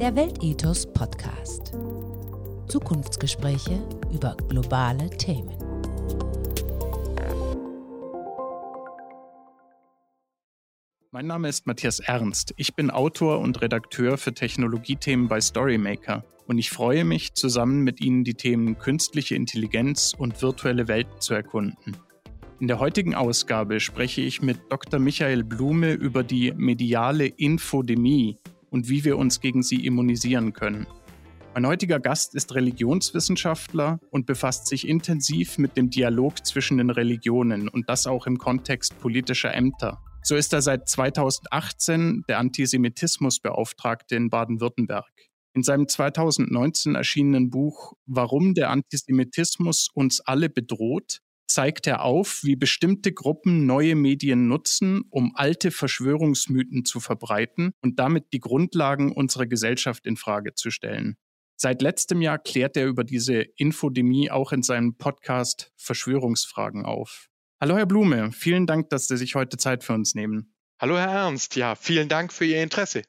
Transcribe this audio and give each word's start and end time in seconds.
Der 0.00 0.16
Weltethos 0.16 0.92
Podcast. 0.92 1.72
Zukunftsgespräche 2.66 3.80
über 4.12 4.36
globale 4.48 5.08
Themen. 5.10 5.56
Mein 11.12 11.28
Name 11.28 11.48
ist 11.48 11.68
Matthias 11.68 12.00
Ernst. 12.00 12.54
Ich 12.56 12.74
bin 12.74 12.90
Autor 12.90 13.38
und 13.38 13.62
Redakteur 13.62 14.18
für 14.18 14.34
Technologiethemen 14.34 15.28
bei 15.28 15.40
Storymaker 15.40 16.24
und 16.48 16.58
ich 16.58 16.70
freue 16.70 17.04
mich, 17.04 17.34
zusammen 17.34 17.84
mit 17.84 18.00
Ihnen 18.00 18.24
die 18.24 18.34
Themen 18.34 18.78
künstliche 18.78 19.36
Intelligenz 19.36 20.12
und 20.18 20.42
virtuelle 20.42 20.88
Welt 20.88 21.06
zu 21.20 21.34
erkunden. 21.34 21.96
In 22.58 22.66
der 22.66 22.80
heutigen 22.80 23.14
Ausgabe 23.14 23.78
spreche 23.78 24.22
ich 24.22 24.42
mit 24.42 24.58
Dr. 24.70 24.98
Michael 24.98 25.44
Blume 25.44 25.92
über 25.92 26.24
die 26.24 26.52
mediale 26.56 27.26
Infodemie 27.26 28.38
und 28.74 28.88
wie 28.88 29.04
wir 29.04 29.16
uns 29.16 29.40
gegen 29.40 29.62
sie 29.62 29.86
immunisieren 29.86 30.52
können. 30.52 30.88
Mein 31.54 31.68
heutiger 31.68 32.00
Gast 32.00 32.34
ist 32.34 32.56
Religionswissenschaftler 32.56 34.00
und 34.10 34.26
befasst 34.26 34.66
sich 34.66 34.88
intensiv 34.88 35.58
mit 35.58 35.76
dem 35.76 35.90
Dialog 35.90 36.44
zwischen 36.44 36.78
den 36.78 36.90
Religionen 36.90 37.68
und 37.68 37.88
das 37.88 38.08
auch 38.08 38.26
im 38.26 38.36
Kontext 38.36 38.98
politischer 38.98 39.54
Ämter. 39.54 40.02
So 40.24 40.34
ist 40.34 40.52
er 40.52 40.60
seit 40.60 40.88
2018 40.88 42.24
der 42.28 42.40
Antisemitismusbeauftragte 42.40 44.16
in 44.16 44.28
Baden-Württemberg. 44.28 45.12
In 45.52 45.62
seinem 45.62 45.86
2019 45.86 46.96
erschienenen 46.96 47.50
Buch 47.50 47.92
Warum 48.06 48.54
der 48.54 48.70
Antisemitismus 48.70 49.88
uns 49.94 50.20
alle 50.20 50.50
bedroht, 50.50 51.20
zeigt 51.46 51.86
er 51.86 52.02
auf, 52.02 52.40
wie 52.42 52.56
bestimmte 52.56 53.12
Gruppen 53.12 53.66
neue 53.66 53.94
Medien 53.94 54.48
nutzen, 54.48 55.02
um 55.10 55.32
alte 55.34 55.70
Verschwörungsmythen 55.70 56.84
zu 56.84 57.00
verbreiten 57.00 57.72
und 57.82 57.98
damit 57.98 58.32
die 58.32 58.40
Grundlagen 58.40 59.12
unserer 59.12 59.46
Gesellschaft 59.46 60.06
in 60.06 60.16
Frage 60.16 60.54
zu 60.54 60.70
stellen. 60.70 61.16
Seit 61.56 61.82
letztem 61.82 62.20
Jahr 62.20 62.38
klärt 62.38 62.76
er 62.76 62.86
über 62.86 63.04
diese 63.04 63.40
Infodemie 63.56 64.30
auch 64.30 64.52
in 64.52 64.62
seinem 64.62 64.96
Podcast 64.96 65.72
Verschwörungsfragen 65.76 66.84
auf. 66.84 67.28
Hallo 67.60 67.76
Herr 67.76 67.86
Blume, 67.86 68.32
vielen 68.32 68.66
Dank, 68.66 68.90
dass 68.90 69.06
Sie 69.06 69.16
sich 69.16 69.34
heute 69.34 69.56
Zeit 69.56 69.84
für 69.84 69.92
uns 69.92 70.14
nehmen. 70.14 70.54
Hallo 70.80 70.98
Herr 70.98 71.08
Ernst, 71.08 71.56
ja, 71.56 71.76
vielen 71.76 72.08
Dank 72.08 72.32
für 72.32 72.44
Ihr 72.44 72.62
Interesse. 72.62 73.04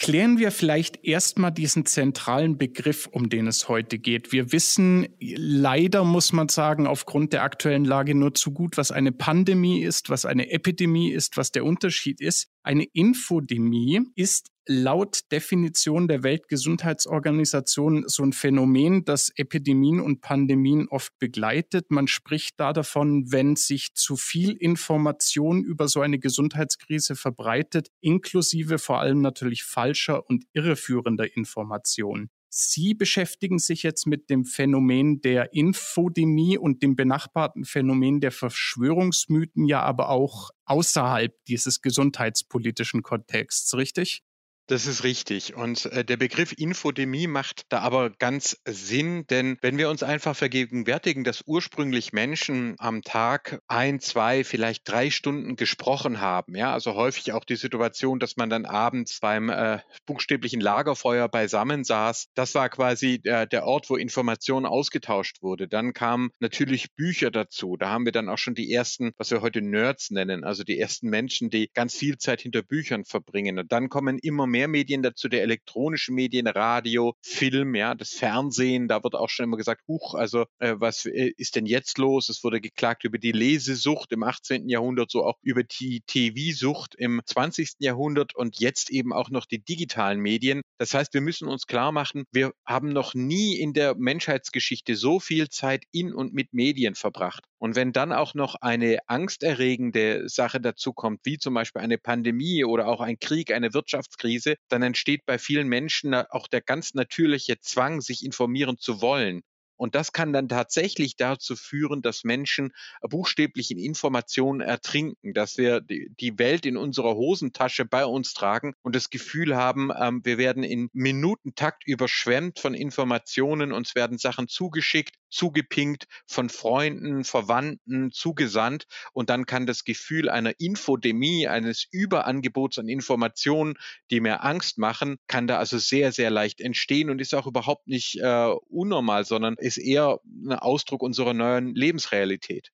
Klären 0.00 0.38
wir 0.38 0.50
vielleicht 0.50 1.04
erstmal 1.04 1.52
diesen 1.52 1.84
zentralen 1.84 2.56
Begriff, 2.56 3.06
um 3.12 3.28
den 3.28 3.46
es 3.46 3.68
heute 3.68 3.98
geht. 3.98 4.32
Wir 4.32 4.50
wissen 4.50 5.06
leider, 5.20 6.04
muss 6.04 6.32
man 6.32 6.48
sagen, 6.48 6.86
aufgrund 6.86 7.34
der 7.34 7.42
aktuellen 7.42 7.84
Lage 7.84 8.14
nur 8.14 8.32
zu 8.32 8.50
gut, 8.52 8.78
was 8.78 8.92
eine 8.92 9.12
Pandemie 9.12 9.82
ist, 9.82 10.08
was 10.08 10.24
eine 10.24 10.50
Epidemie 10.50 11.12
ist, 11.12 11.36
was 11.36 11.52
der 11.52 11.66
Unterschied 11.66 12.22
ist. 12.22 12.48
Eine 12.62 12.84
Infodemie 12.84 14.00
ist 14.14 14.48
laut 14.70 15.22
Definition 15.32 16.06
der 16.06 16.22
Weltgesundheitsorganisation 16.22 18.04
so 18.06 18.22
ein 18.22 18.32
Phänomen, 18.32 19.04
das 19.04 19.32
Epidemien 19.34 19.98
und 19.98 20.20
Pandemien 20.20 20.86
oft 20.88 21.18
begleitet. 21.18 21.90
Man 21.90 22.06
spricht 22.06 22.60
da 22.60 22.72
davon, 22.72 23.32
wenn 23.32 23.56
sich 23.56 23.94
zu 23.94 24.14
viel 24.14 24.52
Information 24.52 25.64
über 25.64 25.88
so 25.88 26.00
eine 26.02 26.20
Gesundheitskrise 26.20 27.16
verbreitet, 27.16 27.88
inklusive 28.00 28.78
vor 28.78 29.00
allem 29.00 29.20
natürlich 29.20 29.64
falscher 29.64 30.28
und 30.30 30.44
irreführender 30.52 31.36
Information. 31.36 32.30
Sie 32.48 32.94
beschäftigen 32.94 33.58
sich 33.58 33.82
jetzt 33.82 34.06
mit 34.06 34.30
dem 34.30 34.44
Phänomen 34.44 35.20
der 35.20 35.52
Infodemie 35.52 36.58
und 36.58 36.82
dem 36.82 36.94
benachbarten 36.94 37.64
Phänomen 37.64 38.20
der 38.20 38.32
Verschwörungsmythen 38.32 39.66
ja 39.66 39.82
aber 39.82 40.10
auch 40.10 40.50
außerhalb 40.64 41.32
dieses 41.46 41.80
gesundheitspolitischen 41.80 43.02
Kontexts, 43.02 43.74
richtig? 43.74 44.22
Das 44.70 44.86
ist 44.86 45.02
richtig. 45.02 45.56
Und 45.56 45.86
äh, 45.86 46.04
der 46.04 46.16
Begriff 46.16 46.54
Infodemie 46.56 47.26
macht 47.26 47.64
da 47.70 47.80
aber 47.80 48.10
ganz 48.10 48.56
Sinn, 48.64 49.26
denn 49.28 49.58
wenn 49.62 49.78
wir 49.78 49.90
uns 49.90 50.04
einfach 50.04 50.36
vergegenwärtigen, 50.36 51.24
dass 51.24 51.42
ursprünglich 51.44 52.12
Menschen 52.12 52.76
am 52.78 53.02
Tag 53.02 53.60
ein, 53.66 53.98
zwei, 53.98 54.44
vielleicht 54.44 54.88
drei 54.88 55.10
Stunden 55.10 55.56
gesprochen 55.56 56.20
haben, 56.20 56.54
ja, 56.54 56.72
also 56.72 56.94
häufig 56.94 57.32
auch 57.32 57.44
die 57.44 57.56
Situation, 57.56 58.20
dass 58.20 58.36
man 58.36 58.48
dann 58.48 58.64
abends 58.64 59.18
beim 59.18 59.48
äh, 59.48 59.80
buchstäblichen 60.06 60.60
Lagerfeuer 60.60 61.28
beisammen 61.28 61.82
saß, 61.82 62.28
das 62.34 62.54
war 62.54 62.68
quasi 62.68 63.20
äh, 63.24 63.48
der 63.48 63.66
Ort, 63.66 63.90
wo 63.90 63.96
Information 63.96 64.66
ausgetauscht 64.66 65.42
wurde. 65.42 65.66
Dann 65.66 65.94
kamen 65.94 66.30
natürlich 66.38 66.94
Bücher 66.94 67.32
dazu. 67.32 67.76
Da 67.76 67.88
haben 67.88 68.04
wir 68.04 68.12
dann 68.12 68.28
auch 68.28 68.38
schon 68.38 68.54
die 68.54 68.72
ersten, 68.72 69.10
was 69.16 69.32
wir 69.32 69.42
heute 69.42 69.62
Nerds 69.62 70.12
nennen, 70.12 70.44
also 70.44 70.62
die 70.62 70.78
ersten 70.78 71.08
Menschen, 71.08 71.50
die 71.50 71.72
ganz 71.74 71.96
viel 71.96 72.18
Zeit 72.18 72.40
hinter 72.42 72.62
Büchern 72.62 73.04
verbringen. 73.04 73.58
Und 73.58 73.72
dann 73.72 73.88
kommen 73.88 74.16
immer 74.20 74.46
mehr 74.46 74.59
mehr 74.60 74.68
Medien 74.68 75.02
dazu, 75.02 75.28
der 75.28 75.42
elektronische 75.42 76.12
Medien, 76.12 76.46
Radio, 76.46 77.14
Film, 77.22 77.74
ja, 77.74 77.94
das 77.94 78.10
Fernsehen, 78.10 78.88
da 78.88 79.02
wird 79.02 79.14
auch 79.14 79.30
schon 79.30 79.44
immer 79.44 79.56
gesagt, 79.56 79.80
huch, 79.88 80.14
also 80.14 80.44
äh, 80.58 80.74
was 80.76 81.06
äh, 81.06 81.32
ist 81.38 81.56
denn 81.56 81.64
jetzt 81.64 81.96
los? 81.96 82.28
Es 82.28 82.44
wurde 82.44 82.60
geklagt 82.60 83.04
über 83.04 83.16
die 83.16 83.32
Lesesucht 83.32 84.12
im 84.12 84.22
18. 84.22 84.68
Jahrhundert, 84.68 85.10
so 85.10 85.24
auch 85.24 85.36
über 85.40 85.62
die 85.62 86.02
TV-Sucht 86.06 86.94
im 86.94 87.22
20. 87.24 87.76
Jahrhundert 87.78 88.36
und 88.36 88.60
jetzt 88.60 88.90
eben 88.90 89.14
auch 89.14 89.30
noch 89.30 89.46
die 89.46 89.64
digitalen 89.64 90.20
Medien. 90.20 90.60
Das 90.76 90.92
heißt, 90.92 91.14
wir 91.14 91.22
müssen 91.22 91.48
uns 91.48 91.66
klar 91.66 91.90
machen, 91.90 92.24
wir 92.30 92.52
haben 92.66 92.90
noch 92.90 93.14
nie 93.14 93.58
in 93.58 93.72
der 93.72 93.94
Menschheitsgeschichte 93.94 94.94
so 94.94 95.20
viel 95.20 95.48
Zeit 95.48 95.84
in 95.90 96.12
und 96.12 96.34
mit 96.34 96.52
Medien 96.52 96.94
verbracht. 96.96 97.44
Und 97.60 97.76
wenn 97.76 97.92
dann 97.92 98.12
auch 98.12 98.34
noch 98.34 98.54
eine 98.56 98.98
angsterregende 99.06 100.28
Sache 100.28 100.60
dazu 100.60 100.94
kommt, 100.94 101.20
wie 101.24 101.36
zum 101.36 101.54
Beispiel 101.54 101.82
eine 101.82 101.98
Pandemie 101.98 102.64
oder 102.64 102.88
auch 102.88 103.00
ein 103.00 103.18
Krieg, 103.18 103.52
eine 103.52 103.74
Wirtschaftskrise, 103.74 104.30
Krise, 104.30 104.56
dann 104.68 104.82
entsteht 104.82 105.26
bei 105.26 105.38
vielen 105.38 105.68
Menschen 105.68 106.14
auch 106.14 106.46
der 106.46 106.60
ganz 106.60 106.94
natürliche 106.94 107.58
Zwang, 107.60 108.00
sich 108.00 108.24
informieren 108.24 108.78
zu 108.78 109.00
wollen. 109.00 109.42
Und 109.76 109.94
das 109.94 110.12
kann 110.12 110.34
dann 110.34 110.46
tatsächlich 110.46 111.16
dazu 111.16 111.56
führen, 111.56 112.02
dass 112.02 112.22
Menschen 112.22 112.72
buchstäblich 113.00 113.70
in 113.70 113.78
Informationen 113.78 114.60
ertrinken, 114.60 115.32
dass 115.32 115.56
wir 115.56 115.80
die 115.80 116.38
Welt 116.38 116.66
in 116.66 116.76
unserer 116.76 117.14
Hosentasche 117.14 117.86
bei 117.86 118.04
uns 118.04 118.34
tragen 118.34 118.74
und 118.82 118.94
das 118.94 119.08
Gefühl 119.08 119.56
haben, 119.56 119.90
ähm, 119.98 120.20
wir 120.22 120.36
werden 120.36 120.64
in 120.64 120.90
Minutentakt 120.92 121.86
überschwemmt 121.86 122.58
von 122.58 122.74
Informationen, 122.74 123.72
uns 123.72 123.94
werden 123.94 124.18
Sachen 124.18 124.48
zugeschickt, 124.48 125.14
zugepinkt, 125.30 126.06
von 126.26 126.48
Freunden, 126.48 127.24
Verwandten 127.24 128.10
zugesandt 128.12 128.86
und 129.12 129.30
dann 129.30 129.46
kann 129.46 129.66
das 129.66 129.84
Gefühl 129.84 130.28
einer 130.28 130.58
Infodemie, 130.58 131.48
eines 131.48 131.86
Überangebots 131.90 132.78
an 132.78 132.88
Informationen, 132.88 133.74
die 134.10 134.20
mir 134.20 134.44
Angst 134.44 134.78
machen, 134.78 135.16
kann 135.26 135.46
da 135.46 135.58
also 135.58 135.78
sehr, 135.78 136.12
sehr 136.12 136.30
leicht 136.30 136.60
entstehen 136.60 137.10
und 137.10 137.20
ist 137.20 137.34
auch 137.34 137.46
überhaupt 137.46 137.86
nicht 137.86 138.18
äh, 138.20 138.54
unnormal, 138.68 139.24
sondern 139.24 139.54
ist 139.58 139.78
eher 139.78 140.20
ein 140.24 140.52
Ausdruck 140.52 141.02
unserer 141.02 141.34
neuen 141.34 141.74
Lebensrealität. 141.74 142.70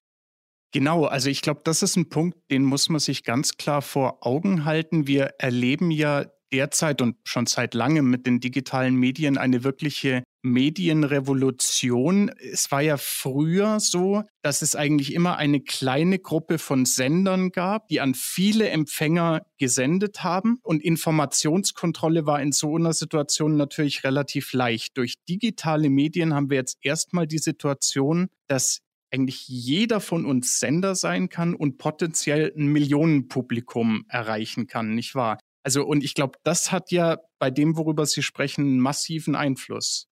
Genau, 0.72 1.04
also 1.04 1.30
ich 1.30 1.42
glaube, 1.42 1.60
das 1.64 1.82
ist 1.82 1.96
ein 1.96 2.08
Punkt, 2.08 2.38
den 2.50 2.62
muss 2.64 2.88
man 2.88 3.00
sich 3.00 3.24
ganz 3.24 3.56
klar 3.56 3.82
vor 3.82 4.26
Augen 4.26 4.64
halten. 4.64 5.06
Wir 5.06 5.34
erleben 5.38 5.90
ja 5.90 6.26
derzeit 6.56 7.02
und 7.02 7.16
schon 7.24 7.44
seit 7.44 7.74
langem 7.74 8.08
mit 8.08 8.26
den 8.26 8.40
digitalen 8.40 8.94
Medien 8.94 9.36
eine 9.36 9.62
wirkliche 9.62 10.22
Medienrevolution. 10.42 12.30
Es 12.38 12.70
war 12.70 12.80
ja 12.80 12.96
früher 12.96 13.78
so, 13.78 14.22
dass 14.40 14.62
es 14.62 14.74
eigentlich 14.74 15.12
immer 15.12 15.36
eine 15.36 15.60
kleine 15.60 16.18
Gruppe 16.18 16.56
von 16.56 16.86
Sendern 16.86 17.50
gab, 17.50 17.88
die 17.88 18.00
an 18.00 18.14
viele 18.14 18.70
Empfänger 18.70 19.42
gesendet 19.58 20.24
haben. 20.24 20.58
Und 20.62 20.82
Informationskontrolle 20.82 22.24
war 22.24 22.40
in 22.40 22.52
so 22.52 22.74
einer 22.76 22.94
Situation 22.94 23.58
natürlich 23.58 24.02
relativ 24.02 24.54
leicht. 24.54 24.96
Durch 24.96 25.16
digitale 25.28 25.90
Medien 25.90 26.32
haben 26.32 26.48
wir 26.48 26.56
jetzt 26.56 26.78
erstmal 26.80 27.26
die 27.26 27.38
Situation, 27.38 28.28
dass 28.46 28.80
eigentlich 29.12 29.46
jeder 29.46 30.00
von 30.00 30.24
uns 30.24 30.58
Sender 30.58 30.94
sein 30.94 31.28
kann 31.28 31.54
und 31.54 31.76
potenziell 31.78 32.52
ein 32.56 32.66
Millionenpublikum 32.68 34.04
erreichen 34.08 34.66
kann, 34.66 34.94
nicht 34.94 35.14
wahr? 35.14 35.38
Also, 35.66 35.84
und 35.84 36.04
ich 36.04 36.14
glaube, 36.14 36.38
das 36.44 36.70
hat 36.70 36.92
ja 36.92 37.18
bei 37.40 37.50
dem, 37.50 37.76
worüber 37.76 38.06
Sie 38.06 38.22
sprechen, 38.22 38.78
massiven 38.78 39.34
Einfluss. 39.34 40.06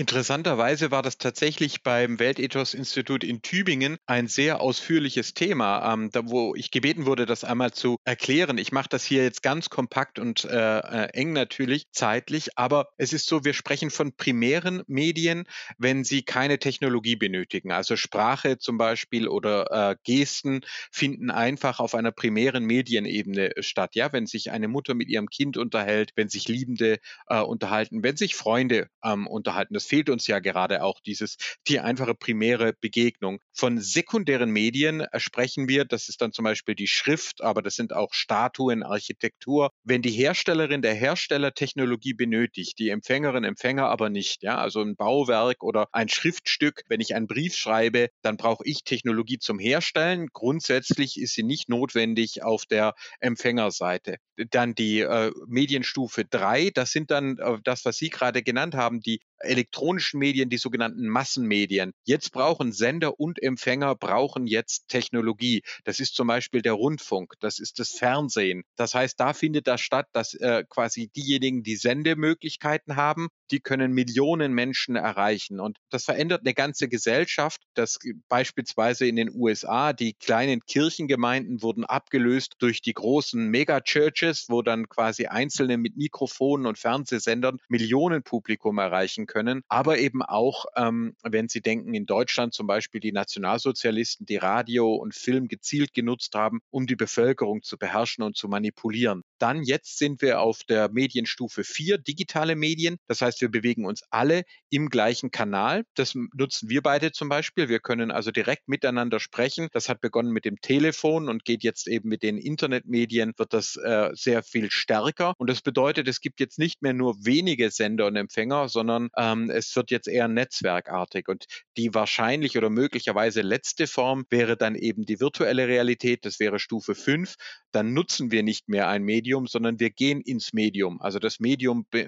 Interessanterweise 0.00 0.90
war 0.90 1.02
das 1.02 1.18
tatsächlich 1.18 1.82
beim 1.82 2.18
Weltethos-Institut 2.18 3.22
in 3.22 3.42
Tübingen 3.42 3.98
ein 4.06 4.28
sehr 4.28 4.62
ausführliches 4.62 5.34
Thema, 5.34 5.92
ähm, 5.92 6.08
da, 6.10 6.22
wo 6.24 6.54
ich 6.54 6.70
gebeten 6.70 7.04
wurde, 7.04 7.26
das 7.26 7.44
einmal 7.44 7.72
zu 7.72 7.98
erklären. 8.04 8.56
Ich 8.56 8.72
mache 8.72 8.88
das 8.88 9.04
hier 9.04 9.22
jetzt 9.24 9.42
ganz 9.42 9.68
kompakt 9.68 10.18
und 10.18 10.46
äh, 10.46 10.78
äh, 10.78 11.10
eng 11.12 11.34
natürlich 11.34 11.90
zeitlich, 11.92 12.56
aber 12.56 12.88
es 12.96 13.12
ist 13.12 13.26
so, 13.26 13.44
wir 13.44 13.52
sprechen 13.52 13.90
von 13.90 14.14
primären 14.16 14.82
Medien, 14.86 15.44
wenn 15.76 16.02
sie 16.02 16.22
keine 16.22 16.58
Technologie 16.58 17.16
benötigen. 17.16 17.70
Also 17.70 17.96
Sprache 17.96 18.56
zum 18.56 18.78
Beispiel 18.78 19.28
oder 19.28 19.90
äh, 19.90 19.96
Gesten 20.04 20.62
finden 20.90 21.30
einfach 21.30 21.78
auf 21.78 21.94
einer 21.94 22.10
primären 22.10 22.64
Medienebene 22.64 23.50
statt. 23.60 23.94
Ja, 23.96 24.14
wenn 24.14 24.24
sich 24.24 24.50
eine 24.50 24.68
Mutter 24.68 24.94
mit 24.94 25.10
ihrem 25.10 25.28
Kind 25.28 25.58
unterhält, 25.58 26.12
wenn 26.16 26.30
sich 26.30 26.48
Liebende 26.48 27.00
äh, 27.26 27.42
unterhalten, 27.42 28.02
wenn 28.02 28.16
sich 28.16 28.34
Freunde 28.34 28.88
ähm, 29.04 29.26
unterhalten. 29.26 29.74
Das 29.74 29.89
fehlt 29.90 30.08
uns 30.08 30.28
ja 30.28 30.38
gerade 30.38 30.84
auch 30.84 31.00
dieses, 31.00 31.36
die 31.66 31.80
einfache 31.80 32.14
primäre 32.14 32.74
Begegnung. 32.80 33.40
Von 33.52 33.80
sekundären 33.80 34.50
Medien 34.50 35.04
sprechen 35.16 35.68
wir, 35.68 35.84
das 35.84 36.08
ist 36.08 36.22
dann 36.22 36.32
zum 36.32 36.44
Beispiel 36.44 36.76
die 36.76 36.86
Schrift, 36.86 37.42
aber 37.42 37.60
das 37.60 37.74
sind 37.74 37.92
auch 37.92 38.14
Statuen, 38.14 38.84
Architektur. 38.84 39.70
Wenn 39.82 40.00
die 40.00 40.12
Herstellerin 40.12 40.80
der 40.80 40.94
Hersteller 40.94 41.52
Technologie 41.54 42.14
benötigt, 42.14 42.78
die 42.78 42.90
Empfängerin, 42.90 43.42
Empfänger 43.42 43.88
aber 43.88 44.10
nicht, 44.10 44.44
ja, 44.44 44.58
also 44.58 44.80
ein 44.80 44.94
Bauwerk 44.94 45.64
oder 45.64 45.88
ein 45.90 46.08
Schriftstück, 46.08 46.84
wenn 46.88 47.00
ich 47.00 47.16
einen 47.16 47.26
Brief 47.26 47.56
schreibe, 47.56 48.10
dann 48.22 48.36
brauche 48.36 48.64
ich 48.64 48.84
Technologie 48.84 49.38
zum 49.38 49.58
Herstellen. 49.58 50.28
Grundsätzlich 50.32 51.20
ist 51.20 51.34
sie 51.34 51.42
nicht 51.42 51.68
notwendig 51.68 52.44
auf 52.44 52.64
der 52.64 52.94
Empfängerseite. 53.18 54.18
Dann 54.50 54.76
die 54.76 55.00
äh, 55.00 55.32
Medienstufe 55.48 56.24
3, 56.24 56.70
das 56.70 56.92
sind 56.92 57.10
dann 57.10 57.38
äh, 57.38 57.58
das, 57.64 57.84
was 57.84 57.96
Sie 57.96 58.08
gerade 58.08 58.44
genannt 58.44 58.76
haben, 58.76 59.00
die 59.00 59.20
elektronischen 59.40 60.18
Medien, 60.18 60.50
die 60.50 60.58
sogenannten 60.58 61.08
Massenmedien. 61.08 61.92
Jetzt 62.04 62.32
brauchen 62.32 62.72
Sender 62.72 63.18
und 63.18 63.42
Empfänger 63.42 63.94
brauchen 63.94 64.46
jetzt 64.46 64.88
Technologie. 64.88 65.62
Das 65.84 66.00
ist 66.00 66.14
zum 66.14 66.28
Beispiel 66.28 66.62
der 66.62 66.74
Rundfunk, 66.74 67.34
das 67.40 67.58
ist 67.58 67.78
das 67.78 67.90
Fernsehen. 67.90 68.62
Das 68.76 68.94
heißt, 68.94 69.18
da 69.18 69.32
findet 69.32 69.66
das 69.66 69.80
statt, 69.80 70.06
dass 70.12 70.34
äh, 70.34 70.64
quasi 70.68 71.08
diejenigen, 71.08 71.62
die 71.62 71.76
Sendemöglichkeiten 71.76 72.96
haben, 72.96 73.28
die 73.50 73.60
können 73.60 73.92
Millionen 73.92 74.52
Menschen 74.52 74.96
erreichen. 74.96 75.60
Und 75.60 75.78
das 75.90 76.04
verändert 76.04 76.42
eine 76.42 76.54
ganze 76.54 76.88
Gesellschaft. 76.88 77.60
Das 77.74 77.98
beispielsweise 78.28 79.06
in 79.06 79.16
den 79.16 79.30
USA, 79.34 79.92
die 79.92 80.14
kleinen 80.14 80.60
Kirchengemeinden 80.66 81.62
wurden 81.62 81.84
abgelöst 81.84 82.54
durch 82.58 82.80
die 82.82 82.94
großen 82.94 83.48
Megachurches, 83.48 84.46
wo 84.48 84.62
dann 84.62 84.88
quasi 84.88 85.26
Einzelne 85.26 85.78
mit 85.78 85.96
Mikrofonen 85.96 86.66
und 86.66 86.78
Fernsehsendern 86.78 87.58
Millionenpublikum 87.68 88.78
erreichen 88.78 89.26
können, 89.30 89.62
aber 89.68 89.98
eben 89.98 90.22
auch, 90.22 90.66
ähm, 90.76 91.14
wenn 91.22 91.48
Sie 91.48 91.60
denken, 91.62 91.94
in 91.94 92.04
Deutschland 92.04 92.52
zum 92.52 92.66
Beispiel 92.66 93.00
die 93.00 93.12
Nationalsozialisten, 93.12 94.26
die 94.26 94.36
Radio 94.36 94.94
und 94.94 95.14
Film 95.14 95.46
gezielt 95.46 95.94
genutzt 95.94 96.34
haben, 96.34 96.60
um 96.70 96.86
die 96.86 96.96
Bevölkerung 96.96 97.62
zu 97.62 97.78
beherrschen 97.78 98.24
und 98.24 98.36
zu 98.36 98.48
manipulieren. 98.48 99.22
Dann 99.40 99.64
jetzt 99.64 99.98
sind 99.98 100.20
wir 100.20 100.40
auf 100.40 100.64
der 100.64 100.90
Medienstufe 100.90 101.64
4, 101.64 101.96
digitale 101.98 102.56
Medien. 102.56 102.98
Das 103.06 103.22
heißt, 103.22 103.40
wir 103.40 103.50
bewegen 103.50 103.86
uns 103.86 104.02
alle 104.10 104.42
im 104.68 104.90
gleichen 104.90 105.30
Kanal. 105.30 105.84
Das 105.94 106.14
nutzen 106.14 106.68
wir 106.68 106.82
beide 106.82 107.10
zum 107.10 107.30
Beispiel. 107.30 107.70
Wir 107.70 107.80
können 107.80 108.10
also 108.10 108.30
direkt 108.30 108.68
miteinander 108.68 109.18
sprechen. 109.18 109.68
Das 109.72 109.88
hat 109.88 110.02
begonnen 110.02 110.30
mit 110.30 110.44
dem 110.44 110.60
Telefon 110.60 111.30
und 111.30 111.46
geht 111.46 111.62
jetzt 111.62 111.88
eben 111.88 112.10
mit 112.10 112.22
den 112.22 112.36
Internetmedien, 112.36 113.32
wird 113.38 113.54
das 113.54 113.76
äh, 113.76 114.10
sehr 114.12 114.42
viel 114.42 114.70
stärker. 114.70 115.32
Und 115.38 115.48
das 115.48 115.62
bedeutet, 115.62 116.06
es 116.06 116.20
gibt 116.20 116.38
jetzt 116.38 116.58
nicht 116.58 116.82
mehr 116.82 116.92
nur 116.92 117.24
wenige 117.24 117.70
Sender 117.70 118.06
und 118.06 118.16
Empfänger, 118.16 118.68
sondern 118.68 119.08
ähm, 119.16 119.48
es 119.48 119.74
wird 119.74 119.90
jetzt 119.90 120.06
eher 120.06 120.28
netzwerkartig. 120.28 121.28
Und 121.28 121.46
die 121.78 121.94
wahrscheinlich 121.94 122.58
oder 122.58 122.68
möglicherweise 122.68 123.40
letzte 123.40 123.86
Form 123.86 124.26
wäre 124.28 124.58
dann 124.58 124.74
eben 124.74 125.06
die 125.06 125.18
virtuelle 125.18 125.66
Realität. 125.66 126.26
Das 126.26 126.40
wäre 126.40 126.58
Stufe 126.58 126.94
5. 126.94 127.36
Dann 127.72 127.94
nutzen 127.94 128.30
wir 128.30 128.42
nicht 128.42 128.68
mehr 128.68 128.88
ein 128.88 129.02
Medium 129.02 129.29
Medium, 129.30 129.46
sondern 129.46 129.78
wir 129.78 129.90
gehen 129.90 130.20
ins 130.20 130.52
Medium. 130.52 131.00
Also 131.00 131.20
das 131.20 131.38
Medium 131.38 131.86
äh, 131.92 132.06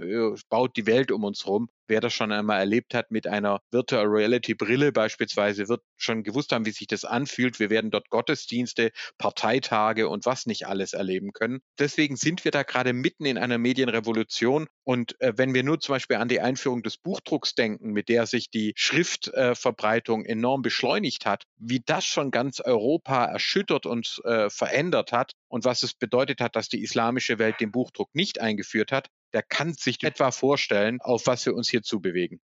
baut 0.49 0.77
die 0.77 0.87
Welt 0.87 1.13
um 1.13 1.23
uns 1.23 1.45
herum. 1.45 1.69
Wer 1.89 2.01
das 2.01 2.13
schon 2.13 2.33
einmal 2.33 2.61
erlebt 2.61 2.95
hat 2.95 3.11
mit 3.11 3.27
einer 3.27 3.61
Virtual 3.71 4.07
Reality 4.07 4.55
Brille 4.55 4.93
beispielsweise, 4.93 5.69
wird 5.69 5.83
schon 5.97 6.23
gewusst 6.23 6.53
haben, 6.53 6.67
wie 6.67 6.71
sich 6.71 6.87
das 6.87 7.05
anfühlt. 7.05 7.59
Wir 7.61 7.71
werden 7.71 7.91
dort 7.91 8.11
Gottesdienste, 8.11 8.93
Parteitage 9.19 10.09
und 10.09 10.27
was 10.27 10.47
nicht 10.47 10.67
alles 10.67 10.93
erleben 10.93 11.33
können. 11.33 11.61
Deswegen 11.79 12.17
sind 12.17 12.45
wir 12.45 12.51
da 12.51 12.63
gerade 12.63 12.93
mitten 12.93 13.25
in 13.25 13.39
einer 13.39 13.59
Medienrevolution. 13.59 14.69
Und 14.85 15.21
äh, 15.21 15.33
wenn 15.37 15.55
wir 15.55 15.63
nur 15.63 15.81
zum 15.81 15.95
Beispiel 15.95 16.17
an 16.17 16.29
die 16.29 16.41
Einführung 16.41 16.83
des 16.83 16.97
Buchdrucks 16.97 17.55
denken, 17.55 17.93
mit 17.93 18.09
der 18.09 18.27
sich 18.27 18.51
die 18.51 18.73
Schriftverbreitung 18.77 20.25
äh, 20.25 20.33
enorm 20.33 20.63
beschleunigt 20.63 21.27
hat, 21.27 21.45
wie 21.57 21.83
das 21.85 22.05
schon 22.05 22.31
ganz 22.31 22.61
Europa 22.61 23.25
erschüttert 23.25 23.87
und 23.87 24.21
äh, 24.25 24.51
verändert 24.51 25.13
hat 25.13 25.33
und 25.49 25.65
was 25.65 25.83
es 25.83 25.95
bedeutet 25.95 26.41
hat, 26.41 26.57
dass 26.57 26.69
die 26.69 26.83
islamische 26.83 27.39
Welt 27.39 27.61
den 27.61 27.71
Buchdruck 27.71 28.15
nicht 28.15 28.41
eingeführt 28.41 28.93
hat, 28.93 29.09
der 29.33 29.43
kann 29.43 29.75
sich 29.75 30.03
etwa 30.03 30.31
vorstellen, 30.31 31.01
auf 31.01 31.27
was 31.27 31.47
wir 31.47 31.55
uns 31.55 31.69
hier 31.69 31.83
zubewegen. 31.83 32.41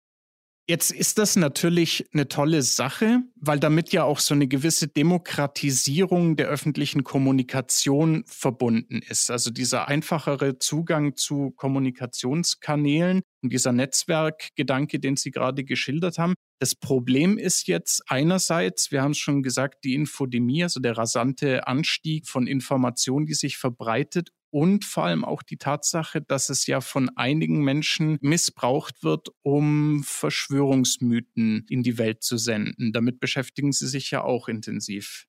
Jetzt 0.68 0.90
ist 0.90 1.18
das 1.18 1.36
natürlich 1.36 2.08
eine 2.12 2.26
tolle 2.26 2.60
Sache, 2.62 3.20
weil 3.36 3.60
damit 3.60 3.92
ja 3.92 4.02
auch 4.02 4.18
so 4.18 4.34
eine 4.34 4.48
gewisse 4.48 4.88
Demokratisierung 4.88 6.34
der 6.34 6.48
öffentlichen 6.48 7.04
Kommunikation 7.04 8.24
verbunden 8.26 9.00
ist. 9.08 9.30
Also 9.30 9.52
dieser 9.52 9.86
einfachere 9.86 10.58
Zugang 10.58 11.14
zu 11.14 11.52
Kommunikationskanälen 11.52 13.22
und 13.44 13.52
dieser 13.52 13.70
Netzwerkgedanke, 13.70 14.98
den 14.98 15.14
Sie 15.14 15.30
gerade 15.30 15.62
geschildert 15.62 16.18
haben. 16.18 16.34
Das 16.58 16.74
Problem 16.74 17.38
ist 17.38 17.68
jetzt 17.68 18.02
einerseits, 18.08 18.90
wir 18.90 19.02
haben 19.02 19.12
es 19.12 19.18
schon 19.18 19.44
gesagt, 19.44 19.84
die 19.84 19.94
Infodemie, 19.94 20.64
also 20.64 20.80
der 20.80 20.98
rasante 20.98 21.68
Anstieg 21.68 22.26
von 22.26 22.48
Informationen, 22.48 23.26
die 23.26 23.34
sich 23.34 23.56
verbreitet 23.56 24.30
und 24.56 24.86
vor 24.86 25.04
allem 25.04 25.22
auch 25.22 25.42
die 25.42 25.58
Tatsache, 25.58 26.22
dass 26.22 26.48
es 26.48 26.66
ja 26.66 26.80
von 26.80 27.10
einigen 27.14 27.62
Menschen 27.62 28.16
missbraucht 28.22 29.02
wird, 29.02 29.28
um 29.42 30.02
Verschwörungsmythen 30.02 31.66
in 31.68 31.82
die 31.82 31.98
Welt 31.98 32.22
zu 32.22 32.38
senden. 32.38 32.90
Damit 32.90 33.20
beschäftigen 33.20 33.72
Sie 33.72 33.86
sich 33.86 34.10
ja 34.10 34.24
auch 34.24 34.48
intensiv. 34.48 35.26